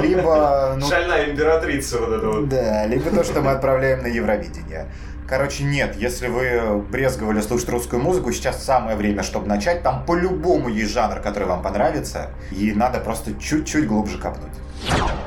либо... 0.00 0.74
Ну, 0.78 0.86
Шальная 0.88 1.30
императрица 1.30 1.98
вот 1.98 2.12
это 2.12 2.26
вот. 2.28 2.48
Да, 2.48 2.86
либо 2.86 3.10
то, 3.10 3.24
что 3.24 3.40
мы 3.42 3.52
отправляем 3.52 4.02
на 4.02 4.06
Евровидение. 4.06 4.86
Короче, 5.28 5.64
нет, 5.64 5.96
если 5.96 6.28
вы 6.28 6.78
брезговали 6.90 7.40
слушать 7.40 7.68
русскую 7.68 8.00
музыку, 8.00 8.32
сейчас 8.32 8.64
самое 8.64 8.96
время, 8.96 9.22
чтобы 9.22 9.48
начать. 9.48 9.82
Там 9.82 10.04
по-любому 10.06 10.68
есть 10.68 10.92
жанр, 10.92 11.20
который 11.20 11.48
вам 11.48 11.62
понравится, 11.62 12.30
и 12.52 12.72
надо 12.72 13.00
просто 13.00 13.32
чуть-чуть 13.34 13.86
глубже 13.86 14.18
копнуть. 14.18 14.52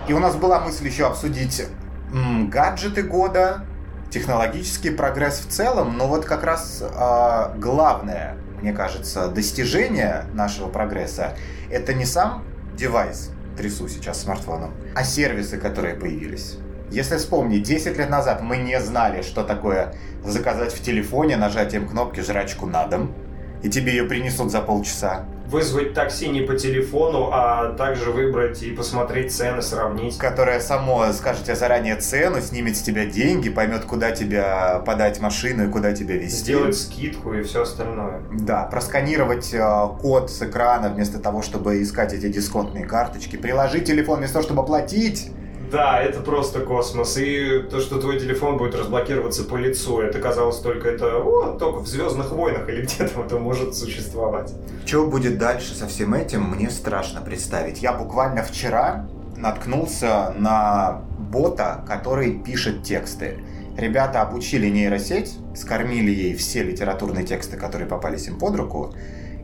И 0.08 0.14
у 0.14 0.20
нас 0.20 0.36
была 0.36 0.62
мысль 0.62 0.88
еще 0.88 1.06
обсудить 1.08 1.66
м, 2.14 2.50
гаджеты 2.50 3.04
года, 3.04 3.66
технологический 4.10 4.90
прогресс 4.90 5.40
в 5.40 5.50
целом, 5.50 5.98
но 5.98 6.08
вот 6.08 6.26
как 6.26 6.44
раз 6.44 6.82
э, 6.82 7.58
главное, 7.58 8.38
мне 8.62 8.74
кажется, 8.74 9.28
достижение 9.28 10.26
нашего 10.34 10.68
прогресса 10.68 11.36
это 11.72 11.94
не 11.94 12.06
сам 12.06 12.44
девайс, 12.76 13.32
трясу 13.58 13.88
сейчас 13.88 14.22
смартфоном, 14.22 14.74
а 14.96 15.04
сервисы, 15.04 15.58
которые 15.58 15.96
появились. 15.96 16.58
Если 16.92 17.18
вспомнить, 17.18 17.64
10 17.64 17.98
лет 17.98 18.10
назад 18.10 18.42
мы 18.42 18.58
не 18.58 18.80
знали, 18.80 19.22
что 19.22 19.44
такое 19.44 19.94
заказать 20.26 20.74
в 20.74 20.82
телефоне 20.82 21.38
нажатием 21.38 21.88
кнопки 21.88 22.22
жрачку 22.22 22.66
на 22.66 22.88
дом, 22.88 23.14
и 23.62 23.70
тебе 23.70 23.92
ее 23.92 24.06
принесут 24.06 24.52
за 24.52 24.62
полчаса 24.62 25.26
вызвать 25.50 25.94
такси 25.94 26.30
не 26.30 26.42
по 26.42 26.56
телефону, 26.56 27.30
а 27.32 27.74
также 27.74 28.12
выбрать 28.12 28.62
и 28.62 28.72
посмотреть 28.72 29.34
цены, 29.34 29.62
сравнить. 29.62 30.18
Которое 30.18 30.60
само 30.60 31.12
скажет 31.14 31.46
тебе 31.46 31.56
заранее 31.56 31.96
цену, 31.96 32.40
снимет 32.42 32.78
с 32.78 32.82
тебя 32.82 33.06
деньги, 33.06 33.50
поймет, 33.50 33.86
куда 33.86 34.12
тебя 34.12 34.82
подать 34.86 35.20
машину 35.20 35.68
и 35.68 35.72
куда 35.72 35.94
тебя 35.94 36.16
везти. 36.16 36.38
Сделать 36.38 36.78
скидку 36.78 37.34
и 37.34 37.44
все 37.44 37.64
остальное. 37.64 38.22
Да, 38.32 38.64
просканировать 38.66 39.54
э, 39.54 39.88
код 40.02 40.30
с 40.30 40.42
экрана 40.42 40.90
вместо 40.90 41.20
того, 41.20 41.42
чтобы 41.42 41.82
искать 41.82 42.14
эти 42.14 42.30
дисконтные 42.30 42.86
карточки, 42.86 43.36
приложить 43.36 43.86
телефон 43.86 44.20
вместо 44.20 44.36
того, 44.36 44.46
чтобы 44.46 44.66
платить 44.66 45.32
да, 45.72 46.02
это 46.02 46.20
просто 46.22 46.60
космос. 46.62 47.18
И 47.18 47.60
то, 47.70 47.80
что 47.80 48.00
твой 48.00 48.20
телефон 48.20 48.58
будет 48.58 48.76
разблокироваться 48.76 49.44
по 49.44 49.56
лицу, 49.56 50.00
это 50.00 50.20
казалось 50.20 50.60
только 50.60 50.90
это 50.90 51.18
о, 51.18 51.58
только 51.58 51.80
в 51.80 51.88
Звездных 51.88 52.32
войнах 52.32 52.68
или 52.70 52.82
где-то 52.84 53.22
это 53.22 53.38
может 53.38 53.76
существовать. 53.76 54.54
Что 54.86 55.06
будет 55.06 55.38
дальше 55.38 55.74
со 55.74 55.88
всем 55.88 56.14
этим, 56.14 56.44
мне 56.44 56.70
страшно 56.70 57.22
представить. 57.22 57.82
Я 57.82 57.94
буквально 57.94 58.44
вчера 58.44 59.08
наткнулся 59.36 60.34
на 60.38 61.02
бота, 61.18 61.84
который 61.88 62.40
пишет 62.40 62.84
тексты. 62.84 63.40
Ребята 63.78 64.22
обучили 64.22 64.68
нейросеть, 64.68 65.38
скормили 65.56 66.12
ей 66.12 66.36
все 66.36 66.64
литературные 66.64 67.26
тексты, 67.26 67.56
которые 67.56 67.88
попались 67.88 68.28
им 68.28 68.38
под 68.38 68.56
руку, 68.56 68.94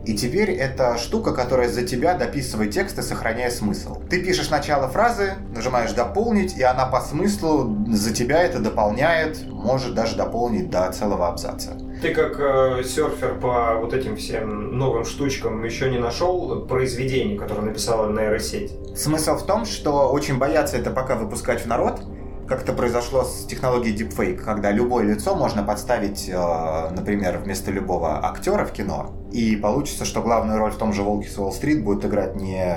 и 0.06 0.14
теперь 0.14 0.52
это 0.52 0.96
штука, 0.98 1.32
которая 1.32 1.68
за 1.68 1.82
тебя 1.82 2.14
дописывает 2.14 2.70
текст 2.70 2.96
и 2.98 3.02
сохраняет 3.02 3.52
смысл. 3.52 4.00
Ты 4.08 4.22
пишешь 4.22 4.50
начало 4.50 4.88
фразы, 4.88 5.34
нажимаешь 5.54 5.92
«дополнить», 5.92 6.56
и 6.56 6.62
она 6.62 6.86
по 6.86 7.00
смыслу 7.00 7.76
за 7.88 8.14
тебя 8.14 8.42
это 8.42 8.60
дополняет, 8.60 9.44
может 9.50 9.94
даже 9.94 10.16
дополнить 10.16 10.70
до 10.70 10.90
целого 10.92 11.26
абзаца. 11.26 11.76
Ты 12.00 12.14
как 12.14 12.38
э, 12.38 12.84
серфер 12.84 13.40
по 13.40 13.78
вот 13.80 13.94
этим 13.94 14.16
всем 14.16 14.78
новым 14.78 15.04
штучкам 15.04 15.64
еще 15.64 15.90
не 15.90 15.98
нашел 15.98 16.66
произведение, 16.66 17.38
которое 17.38 17.62
написала 17.62 18.12
нейросеть? 18.12 18.72
Смысл 18.94 19.36
в 19.36 19.44
том, 19.44 19.64
что 19.64 20.10
очень 20.10 20.38
боятся 20.38 20.76
это 20.76 20.90
пока 20.90 21.16
выпускать 21.16 21.62
в 21.62 21.66
народ, 21.66 22.00
как 22.46 22.62
это 22.62 22.72
произошло 22.72 23.24
с 23.24 23.44
технологией 23.46 23.96
Deepfake, 23.96 24.36
когда 24.36 24.70
любое 24.70 25.04
лицо 25.04 25.34
можно 25.34 25.62
подставить, 25.62 26.28
э, 26.28 26.90
например, 26.90 27.38
вместо 27.38 27.70
любого 27.70 28.24
актера 28.24 28.64
в 28.64 28.72
кино, 28.72 29.14
и 29.32 29.56
получится, 29.56 30.04
что 30.04 30.22
главную 30.22 30.58
роль 30.58 30.70
в 30.70 30.76
том 30.76 30.92
же 30.92 31.02
«Волке 31.02 31.28
с 31.28 31.38
Уолл-стрит» 31.38 31.82
будет 31.82 32.04
играть 32.04 32.36
не 32.36 32.76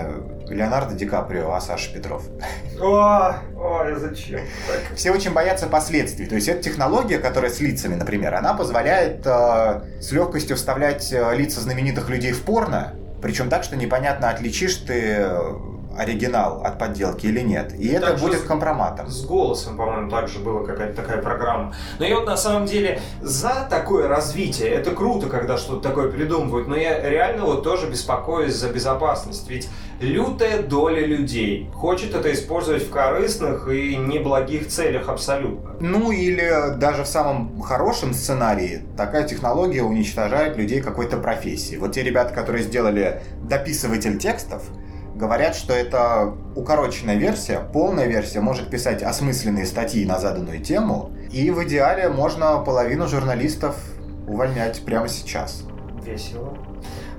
Леонардо 0.49 0.95
Ди 0.95 1.05
Каприо, 1.05 1.53
а 1.53 1.61
Саша 1.61 1.93
Петров. 1.93 2.23
О, 2.81 3.35
ой, 3.55 3.95
зачем? 3.95 4.41
Все 4.95 5.11
очень 5.11 5.31
боятся 5.31 5.67
последствий. 5.67 6.25
То 6.25 6.35
есть 6.35 6.47
эта 6.47 6.63
технология, 6.63 7.19
которая 7.19 7.51
с 7.51 7.59
лицами, 7.59 7.95
например, 7.95 8.33
она 8.33 8.53
позволяет 8.55 9.25
э, 9.25 9.81
с 10.01 10.11
легкостью 10.11 10.57
вставлять 10.57 11.13
э, 11.13 11.35
лица 11.35 11.61
знаменитых 11.61 12.09
людей 12.09 12.31
в 12.31 12.41
порно, 12.41 12.93
причем 13.21 13.49
так, 13.49 13.63
что 13.63 13.75
непонятно, 13.75 14.29
отличишь 14.29 14.75
ты 14.77 15.27
оригинал 15.99 16.61
от 16.63 16.79
подделки 16.79 17.27
или 17.27 17.41
нет. 17.41 17.73
И 17.77 17.89
это 17.89 18.07
так 18.07 18.19
будет 18.19 18.41
компроматом. 18.43 19.09
С 19.09 19.25
голосом, 19.25 19.75
по-моему, 19.75 20.09
также 20.09 20.39
была 20.39 20.65
какая-то 20.65 21.01
такая 21.01 21.21
программа. 21.21 21.75
Но 21.99 22.05
я 22.05 22.15
вот 22.15 22.25
на 22.25 22.37
самом 22.37 22.65
деле 22.65 23.01
за 23.21 23.67
такое 23.69 24.07
развитие. 24.07 24.69
Это 24.69 24.91
круто, 24.91 25.27
когда 25.27 25.57
что-то 25.57 25.89
такое 25.89 26.09
придумывают. 26.09 26.67
Но 26.67 26.75
я 26.75 27.07
реально 27.07 27.45
вот 27.45 27.63
тоже 27.63 27.89
беспокоюсь 27.89 28.55
за 28.55 28.69
безопасность. 28.69 29.49
Ведь 29.49 29.67
лютая 29.99 30.63
доля 30.63 31.05
людей 31.05 31.69
хочет 31.73 32.15
это 32.15 32.31
использовать 32.33 32.83
в 32.83 32.89
корыстных 32.89 33.67
и 33.69 33.97
неблагих 33.97 34.67
целях 34.67 35.09
абсолютно. 35.09 35.75
Ну 35.81 36.11
или 36.11 36.75
даже 36.77 37.03
в 37.03 37.07
самом 37.07 37.61
хорошем 37.61 38.13
сценарии 38.13 38.83
такая 38.95 39.27
технология 39.27 39.83
уничтожает 39.83 40.55
людей 40.55 40.81
какой-то 40.81 41.17
профессии. 41.17 41.75
Вот 41.75 41.91
те 41.91 42.03
ребята, 42.03 42.33
которые 42.33 42.63
сделали 42.63 43.21
дописыватель 43.43 44.17
текстов, 44.17 44.63
говорят, 45.19 45.53
что 45.53 45.73
это 45.73 46.33
укороченная 46.55 47.17
версия, 47.17 47.59
полная 47.59 48.07
версия 48.07 48.39
может 48.39 48.69
писать 48.69 49.03
осмысленные 49.03 49.65
статьи 49.65 50.05
на 50.05 50.17
заданную 50.17 50.61
тему, 50.61 51.11
и 51.29 51.51
в 51.51 51.61
идеале 51.65 52.07
можно 52.07 52.57
половину 52.59 53.07
журналистов 53.07 53.75
увольнять 54.27 54.81
прямо 54.85 55.09
сейчас. 55.09 55.63
Весело. 56.03 56.57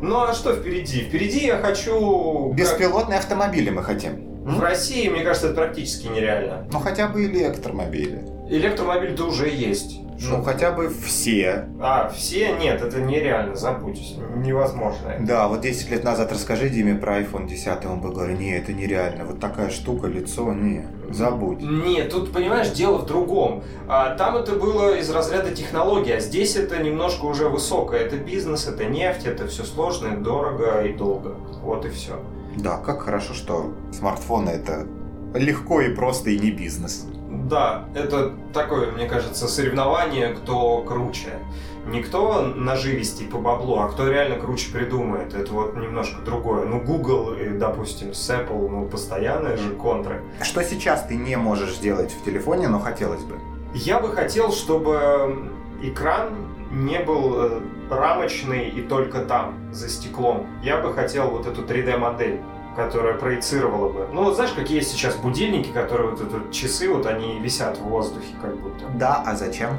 Ну 0.00 0.18
а 0.18 0.32
что 0.32 0.54
впереди? 0.54 1.02
Впереди 1.02 1.46
я 1.46 1.58
хочу... 1.58 2.52
Беспилотные 2.54 3.18
как... 3.18 3.24
автомобили 3.24 3.68
мы 3.68 3.82
хотим. 3.82 4.46
В 4.46 4.58
России, 4.60 5.06
мне 5.10 5.22
кажется, 5.22 5.48
это 5.48 5.56
практически 5.56 6.06
нереально. 6.06 6.66
Ну 6.72 6.78
хотя 6.78 7.06
бы 7.06 7.22
электромобили. 7.26 8.24
Электромобиль-то 8.48 9.26
уже 9.26 9.50
есть. 9.50 10.00
Ну, 10.22 10.42
хотя 10.42 10.70
бы 10.72 10.88
все. 10.88 11.68
А, 11.80 12.10
все? 12.10 12.52
Нет, 12.52 12.82
это 12.82 13.00
нереально, 13.00 13.54
забудь. 13.54 14.16
Невозможно. 14.36 15.16
Да, 15.20 15.48
вот 15.48 15.60
10 15.60 15.90
лет 15.90 16.04
назад 16.04 16.32
расскажи 16.32 16.68
Диме 16.68 16.94
про 16.94 17.20
iPhone 17.20 17.46
10, 17.46 17.86
он 17.86 18.00
бы 18.00 18.10
говорил, 18.10 18.36
не, 18.36 18.56
это 18.56 18.72
нереально. 18.72 19.24
Вот 19.24 19.40
такая 19.40 19.70
штука, 19.70 20.08
лицо, 20.08 20.52
не, 20.52 20.86
забудь. 21.10 21.60
Нет, 21.62 22.10
тут, 22.10 22.32
понимаешь, 22.32 22.70
дело 22.70 22.98
в 22.98 23.06
другом. 23.06 23.64
А, 23.88 24.14
там 24.14 24.36
это 24.36 24.52
было 24.52 24.96
из 24.98 25.08
разряда 25.10 25.50
технологии, 25.52 26.12
а 26.12 26.20
здесь 26.20 26.56
это 26.56 26.82
немножко 26.82 27.24
уже 27.24 27.48
высокое. 27.48 28.00
Это 28.00 28.16
бизнес, 28.16 28.66
это 28.66 28.84
нефть, 28.84 29.26
это 29.26 29.46
все 29.46 29.64
сложно, 29.64 30.16
дорого 30.16 30.82
и 30.82 30.92
долго. 30.92 31.34
Вот 31.62 31.86
и 31.86 31.88
все. 31.88 32.20
Да, 32.56 32.76
как 32.78 33.02
хорошо, 33.02 33.32
что 33.32 33.72
смартфоны 33.92 34.50
это 34.50 34.86
легко 35.34 35.80
и 35.80 35.94
просто 35.94 36.30
и 36.30 36.38
не 36.38 36.50
бизнес. 36.50 37.06
Да, 37.48 37.84
это 37.94 38.32
такое, 38.52 38.90
мне 38.92 39.06
кажется, 39.06 39.48
соревнование, 39.48 40.34
кто 40.34 40.82
круче. 40.82 41.38
не 41.86 42.02
кто 42.02 42.42
наживистей 42.42 43.26
по 43.26 43.38
баблу, 43.38 43.78
а 43.78 43.88
кто 43.88 44.08
реально 44.08 44.36
круче 44.36 44.70
придумает. 44.72 45.34
Это 45.34 45.52
вот 45.52 45.76
немножко 45.76 46.20
другое. 46.22 46.66
Ну, 46.66 46.80
Google, 46.80 47.34
и, 47.34 47.48
допустим, 47.48 48.12
с 48.14 48.30
Apple, 48.30 48.68
ну, 48.68 48.86
постоянные 48.86 49.56
же 49.56 49.70
контры. 49.70 50.22
Что 50.42 50.62
сейчас 50.62 51.04
ты 51.04 51.16
не 51.16 51.36
можешь 51.36 51.76
сделать 51.76 52.12
в 52.12 52.24
телефоне, 52.24 52.68
но 52.68 52.78
хотелось 52.78 53.22
бы? 53.22 53.38
Я 53.74 53.98
бы 54.00 54.08
хотел, 54.08 54.52
чтобы 54.52 55.50
экран 55.82 56.30
не 56.70 57.00
был 57.00 57.34
э, 57.42 57.60
рамочный 57.90 58.68
и 58.68 58.82
только 58.82 59.20
там, 59.20 59.72
за 59.72 59.88
стеклом. 59.88 60.46
Я 60.62 60.78
бы 60.80 60.92
хотел 60.94 61.30
вот 61.30 61.46
эту 61.46 61.62
3D-модель 61.62 62.40
которая 62.76 63.14
проецировала 63.14 63.88
бы. 63.88 64.08
Ну, 64.12 64.24
вот 64.24 64.36
знаешь, 64.36 64.52
какие 64.52 64.78
есть 64.78 64.90
сейчас 64.92 65.16
будильники, 65.16 65.70
которые 65.70 66.10
вот 66.10 66.20
это 66.20 66.52
часы, 66.52 66.88
вот 66.88 67.06
они 67.06 67.38
висят 67.40 67.78
в 67.78 67.82
воздухе 67.82 68.34
как 68.40 68.56
будто. 68.56 68.86
Да, 68.94 69.22
а 69.26 69.36
зачем? 69.36 69.78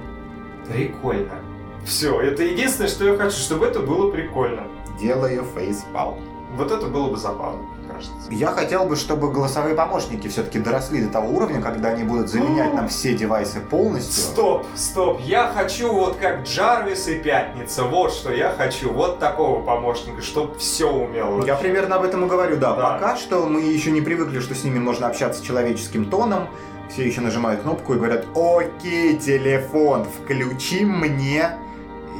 Прикольно. 0.67 1.39
Все, 1.85 2.19
это 2.21 2.43
единственное, 2.43 2.89
что 2.89 3.05
я 3.05 3.17
хочу, 3.17 3.37
чтобы 3.37 3.65
это 3.65 3.79
было 3.79 4.11
прикольно. 4.11 4.67
Делаю 4.99 5.45
фейспалм. 5.55 6.19
Вот 6.55 6.71
это 6.71 6.87
было 6.87 7.09
бы 7.09 7.17
забавно 7.17 7.65
кажется. 8.01 8.31
Я 8.31 8.47
хотел 8.47 8.85
бы, 8.85 8.95
чтобы 8.95 9.31
голосовые 9.31 9.75
помощники 9.75 10.27
все-таки 10.27 10.59
доросли 10.59 11.03
до 11.03 11.11
того 11.11 11.29
уровня, 11.35 11.61
когда 11.61 11.89
они 11.89 12.03
будут 12.03 12.29
заменять 12.29 12.73
нам 12.73 12.87
все 12.87 13.13
девайсы 13.13 13.59
полностью. 13.59 14.23
Стоп, 14.23 14.65
стоп. 14.75 15.19
Я 15.21 15.51
хочу 15.55 15.91
вот 15.91 16.17
как 16.17 16.43
Джарвис 16.43 17.07
и 17.07 17.15
Пятница. 17.15 17.83
Вот 17.83 18.11
что 18.11 18.31
я 18.31 18.51
хочу. 18.51 18.91
Вот 18.91 19.19
такого 19.19 19.61
помощника, 19.63 20.21
чтобы 20.21 20.57
все 20.57 20.91
умел. 20.91 21.45
Я 21.45 21.55
примерно 21.55 21.95
об 21.95 22.03
этом 22.03 22.25
и 22.25 22.27
говорю, 22.27 22.57
да. 22.57 22.75
да. 22.75 22.93
Пока 22.93 23.15
что 23.15 23.45
мы 23.45 23.61
еще 23.61 23.91
не 23.91 24.01
привыкли, 24.01 24.39
что 24.39 24.55
с 24.55 24.63
ними 24.63 24.79
можно 24.79 25.07
общаться 25.07 25.43
человеческим 25.43 26.05
тоном. 26.05 26.47
Все 26.89 27.07
еще 27.07 27.21
нажимают 27.21 27.61
кнопку 27.61 27.93
и 27.93 27.97
говорят, 27.97 28.25
окей, 28.35 29.15
телефон, 29.17 30.05
включи 30.05 30.83
мне. 30.83 31.51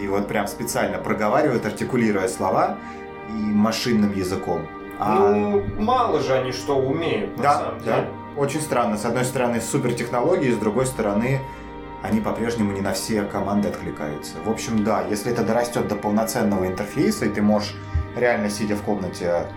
И 0.01 0.07
вот 0.07 0.27
прям 0.29 0.47
специально 0.47 0.97
проговаривают, 0.97 1.65
артикулируя 1.65 2.29
слова 2.29 2.77
и 3.29 3.33
машинным 3.33 4.15
языком. 4.15 4.67
А... 5.03 5.15
Ну, 5.15 5.63
мало 5.79 6.21
же 6.21 6.33
они 6.33 6.51
что 6.51 6.77
умеют, 6.77 7.35
на 7.37 7.43
да, 7.43 7.53
самом 7.53 7.79
деле. 7.79 7.95
Да. 8.35 8.41
Очень 8.41 8.61
странно. 8.61 8.97
С 8.97 9.05
одной 9.05 9.25
стороны, 9.25 9.59
супер 9.59 9.93
технологии, 9.93 10.51
с 10.51 10.57
другой 10.57 10.85
стороны, 10.85 11.41
они 12.03 12.21
по-прежнему 12.21 12.71
не 12.71 12.81
на 12.81 12.93
все 12.93 13.23
команды 13.23 13.69
откликаются. 13.69 14.35
В 14.45 14.49
общем, 14.49 14.83
да, 14.83 15.01
если 15.09 15.31
это 15.31 15.43
дорастет 15.43 15.87
до 15.87 15.95
полноценного 15.95 16.67
интерфейса, 16.67 17.25
и 17.25 17.29
ты 17.29 17.41
можешь 17.41 17.75
реально 18.15 18.51
сидя 18.51 18.75
в 18.75 18.83
комнате 18.83 19.47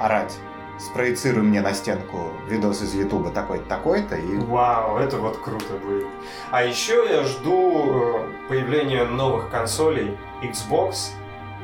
орать 0.00 0.38
спроецируй 0.78 1.42
мне 1.42 1.60
на 1.60 1.72
стенку 1.72 2.30
видос 2.48 2.82
из 2.82 2.94
Ютуба 2.94 3.30
такой-то, 3.30 3.64
такой-то. 3.66 4.16
И... 4.16 4.36
Вау, 4.38 4.98
это 4.98 5.18
вот 5.18 5.38
круто 5.38 5.74
будет. 5.84 6.06
А 6.50 6.64
еще 6.64 7.06
я 7.08 7.24
жду 7.24 7.84
э, 7.84 8.48
появления 8.48 9.04
новых 9.04 9.50
консолей 9.50 10.16
Xbox 10.42 11.10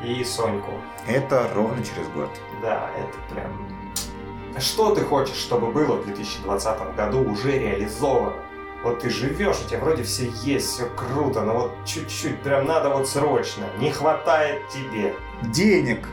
и 0.04 0.24
Соньку. 0.24 0.72
Это 1.06 1.48
ровно 1.54 1.82
через 1.84 2.08
год. 2.08 2.30
Да, 2.62 2.90
это 2.96 3.34
прям... 3.34 3.68
Что 4.58 4.94
ты 4.94 5.02
хочешь, 5.02 5.36
чтобы 5.36 5.70
было 5.70 5.96
в 5.96 6.04
2020 6.06 6.96
году 6.96 7.30
уже 7.30 7.58
реализовано? 7.58 8.36
Вот 8.82 9.00
ты 9.00 9.10
живешь, 9.10 9.56
у 9.64 9.68
тебя 9.68 9.80
вроде 9.80 10.02
все 10.04 10.30
есть, 10.42 10.68
все 10.68 10.86
круто, 10.86 11.42
но 11.42 11.54
вот 11.54 11.72
чуть-чуть, 11.84 12.40
прям 12.40 12.66
надо 12.66 12.88
вот 12.88 13.06
срочно, 13.06 13.64
не 13.78 13.90
хватает 13.90 14.62
тебе. 14.68 15.14
Денег. 15.42 16.08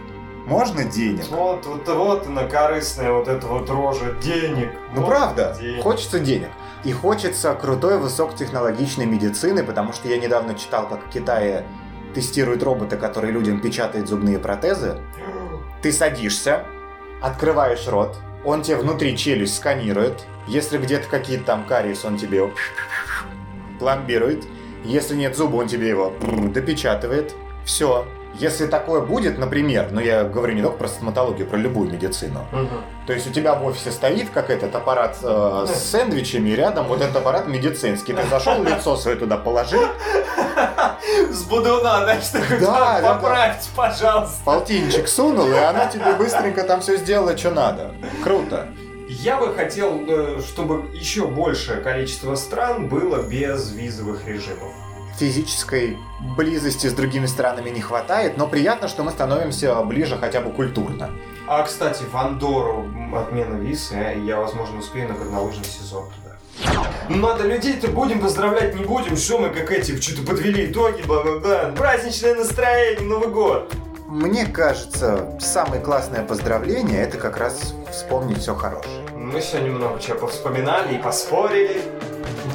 Можно 0.45 0.83
денег? 0.83 1.27
Вот, 1.29 1.65
вот, 1.65 1.87
вот 1.87 2.29
на 2.29 2.47
корыстная 2.47 3.11
вот 3.11 3.27
эта 3.27 3.47
вот 3.47 3.69
рожа 3.69 4.13
денег. 4.21 4.71
Ну 4.93 5.01
вот 5.01 5.09
правда, 5.09 5.57
денег. 5.59 5.83
хочется 5.83 6.19
денег. 6.19 6.49
И 6.83 6.91
хочется 6.93 7.53
крутой 7.53 7.97
высокотехнологичной 7.97 9.05
медицины, 9.05 9.63
потому 9.63 9.91
что 9.91 10.07
я 10.07 10.17
недавно 10.17 10.55
читал, 10.55 10.87
как 10.87 11.05
в 11.05 11.09
Китае 11.09 11.65
тестируют 12.13 12.63
робота, 12.63 12.97
который 12.97 13.31
людям 13.31 13.59
печатает 13.61 14.07
зубные 14.07 14.39
протезы. 14.39 14.99
Ты 15.81 15.91
садишься, 15.91 16.65
открываешь 17.21 17.87
рот, 17.87 18.17
он 18.45 18.61
тебе 18.61 18.77
внутри 18.77 19.17
челюсть 19.17 19.57
сканирует. 19.57 20.25
Если 20.47 20.77
где-то 20.77 21.07
какие-то 21.09 21.43
там 21.45 21.65
кариес, 21.65 22.05
он 22.05 22.17
тебе 22.17 22.49
пломбирует. 23.79 24.45
Если 24.83 25.15
нет 25.15 25.35
зуба, 25.35 25.57
он 25.57 25.67
тебе 25.67 25.89
его 25.89 26.13
допечатывает. 26.53 27.33
Все. 27.65 28.05
Если 28.39 28.67
такое 28.67 29.01
будет, 29.01 29.39
например, 29.39 29.87
ну 29.91 29.99
я 29.99 30.23
говорю 30.23 30.53
не 30.53 30.61
только 30.61 30.77
про 30.77 30.87
стоматологию, 30.87 31.47
про 31.47 31.57
любую 31.57 31.89
медицину. 31.89 32.45
Угу. 32.51 32.69
То 33.07 33.13
есть 33.13 33.27
у 33.27 33.31
тебя 33.31 33.55
в 33.55 33.65
офисе 33.65 33.91
стоит 33.91 34.29
как 34.29 34.51
этот 34.51 34.75
аппарат 34.75 35.17
э, 35.23 35.65
с 35.67 35.89
сэндвичами, 35.89 36.49
и 36.49 36.55
рядом 36.55 36.85
вот 36.87 37.01
этот 37.01 37.15
аппарат 37.15 37.47
медицинский. 37.47 38.13
Ты 38.13 38.27
зашел, 38.27 38.61
лицо 38.63 38.95
свое 38.95 39.17
туда 39.17 39.37
положил. 39.37 39.81
С 41.31 41.43
будуна, 41.43 42.05
да, 42.05 42.21
что 42.21 42.39
да, 42.59 43.01
поправьте, 43.01 43.69
пожалуйста. 43.75 44.37
Полтинчик 44.43 45.07
сунул, 45.07 45.47
и 45.47 45.57
она 45.57 45.87
тебе 45.87 46.13
быстренько 46.13 46.63
там 46.63 46.81
все 46.81 46.97
сделала, 46.97 47.35
что 47.37 47.51
надо. 47.51 47.93
Круто. 48.23 48.67
Я 49.07 49.37
бы 49.37 49.53
хотел, 49.55 50.03
э, 50.07 50.41
чтобы 50.41 50.89
еще 50.93 51.27
большее 51.27 51.81
количество 51.81 52.35
стран 52.35 52.87
было 52.87 53.23
без 53.23 53.71
визовых 53.71 54.27
режимов 54.27 54.73
физической 55.17 55.97
близости 56.37 56.87
с 56.87 56.93
другими 56.93 57.25
странами 57.25 57.69
не 57.69 57.81
хватает, 57.81 58.37
но 58.37 58.47
приятно, 58.47 58.87
что 58.87 59.03
мы 59.03 59.11
становимся 59.11 59.75
ближе 59.83 60.17
хотя 60.17 60.41
бы 60.41 60.51
культурно. 60.51 61.09
А, 61.47 61.63
кстати, 61.63 62.03
в 62.03 62.15
Андору 62.15 62.85
отмена 63.15 63.55
визы, 63.55 63.95
э, 63.95 64.19
я, 64.25 64.37
возможно, 64.37 64.79
успею 64.79 65.07
на 65.09 65.15
горнолыжный 65.15 65.65
сезон 65.65 66.05
туда. 66.05 66.27
Надо 67.09 67.47
людей-то 67.47 67.87
будем 67.87 68.19
поздравлять, 68.19 68.75
не 68.75 68.83
будем, 68.83 69.15
что 69.15 69.37
мы 69.37 69.49
как 69.49 69.71
эти 69.71 69.99
что-то 69.99 70.27
подвели 70.27 70.71
итоги, 70.71 71.03
бла-бла-бла. 71.03 71.71
Праздничное 71.75 72.35
настроение, 72.35 73.07
Новый 73.07 73.29
год. 73.29 73.73
Мне 74.07 74.45
кажется, 74.45 75.37
самое 75.39 75.81
классное 75.81 76.23
поздравление 76.23 77.01
это 77.01 77.17
как 77.17 77.37
раз 77.37 77.73
вспомнить 77.91 78.39
все 78.39 78.55
хорошее. 78.55 79.05
Мы 79.15 79.41
сегодня 79.41 79.71
много 79.71 79.99
чего 79.99 80.19
повспоминали 80.19 80.95
и 80.95 80.97
поспорили. 80.97 81.81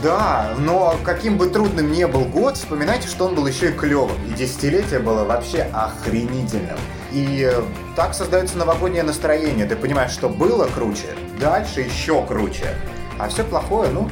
Да, 0.02 0.54
но 0.58 0.96
каким 1.04 1.38
бы 1.38 1.46
трудным 1.46 1.92
ни 1.92 2.04
был 2.04 2.24
год, 2.24 2.56
вспоминайте, 2.56 3.06
что 3.06 3.26
он 3.26 3.36
был 3.36 3.46
еще 3.46 3.70
и 3.70 3.72
клевым. 3.72 4.16
И 4.28 4.34
десятилетие 4.34 4.98
было 4.98 5.24
вообще 5.24 5.68
охренительным. 5.72 6.78
И 7.12 7.48
так 7.94 8.12
создается 8.12 8.58
новогоднее 8.58 9.04
настроение. 9.04 9.64
Ты 9.64 9.76
понимаешь, 9.76 10.10
что 10.10 10.28
было 10.28 10.66
круче, 10.66 11.14
дальше 11.38 11.82
еще 11.82 12.24
круче. 12.26 12.74
А 13.18 13.28
все 13.28 13.44
плохое, 13.44 13.90
ну, 13.90 14.10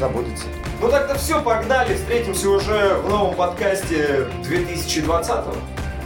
забудется. 0.00 0.46
Ну 0.80 0.88
тогда 0.88 1.14
все, 1.14 1.42
погнали, 1.42 1.94
встретимся 1.94 2.48
уже 2.48 2.94
в 3.04 3.10
новом 3.10 3.34
подкасте 3.34 4.28
2020 4.42 5.30
-го. 5.30 5.56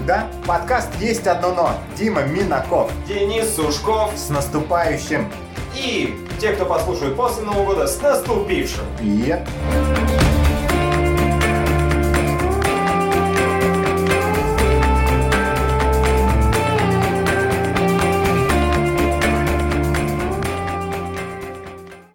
Да, 0.06 0.26
подкаст 0.46 0.88
«Есть 0.98 1.26
одно 1.26 1.52
но». 1.54 1.74
Дима 1.96 2.22
Минаков. 2.22 2.90
Денис 3.06 3.54
Сушков. 3.54 4.12
С 4.16 4.30
наступающим. 4.30 5.30
И 5.74 6.16
те, 6.40 6.52
кто 6.52 6.64
послушает 6.64 7.16
после 7.16 7.44
Нового 7.44 7.66
года, 7.66 7.86
с 7.86 8.00
наступившим! 8.00 8.84
Yep. 9.00 10.19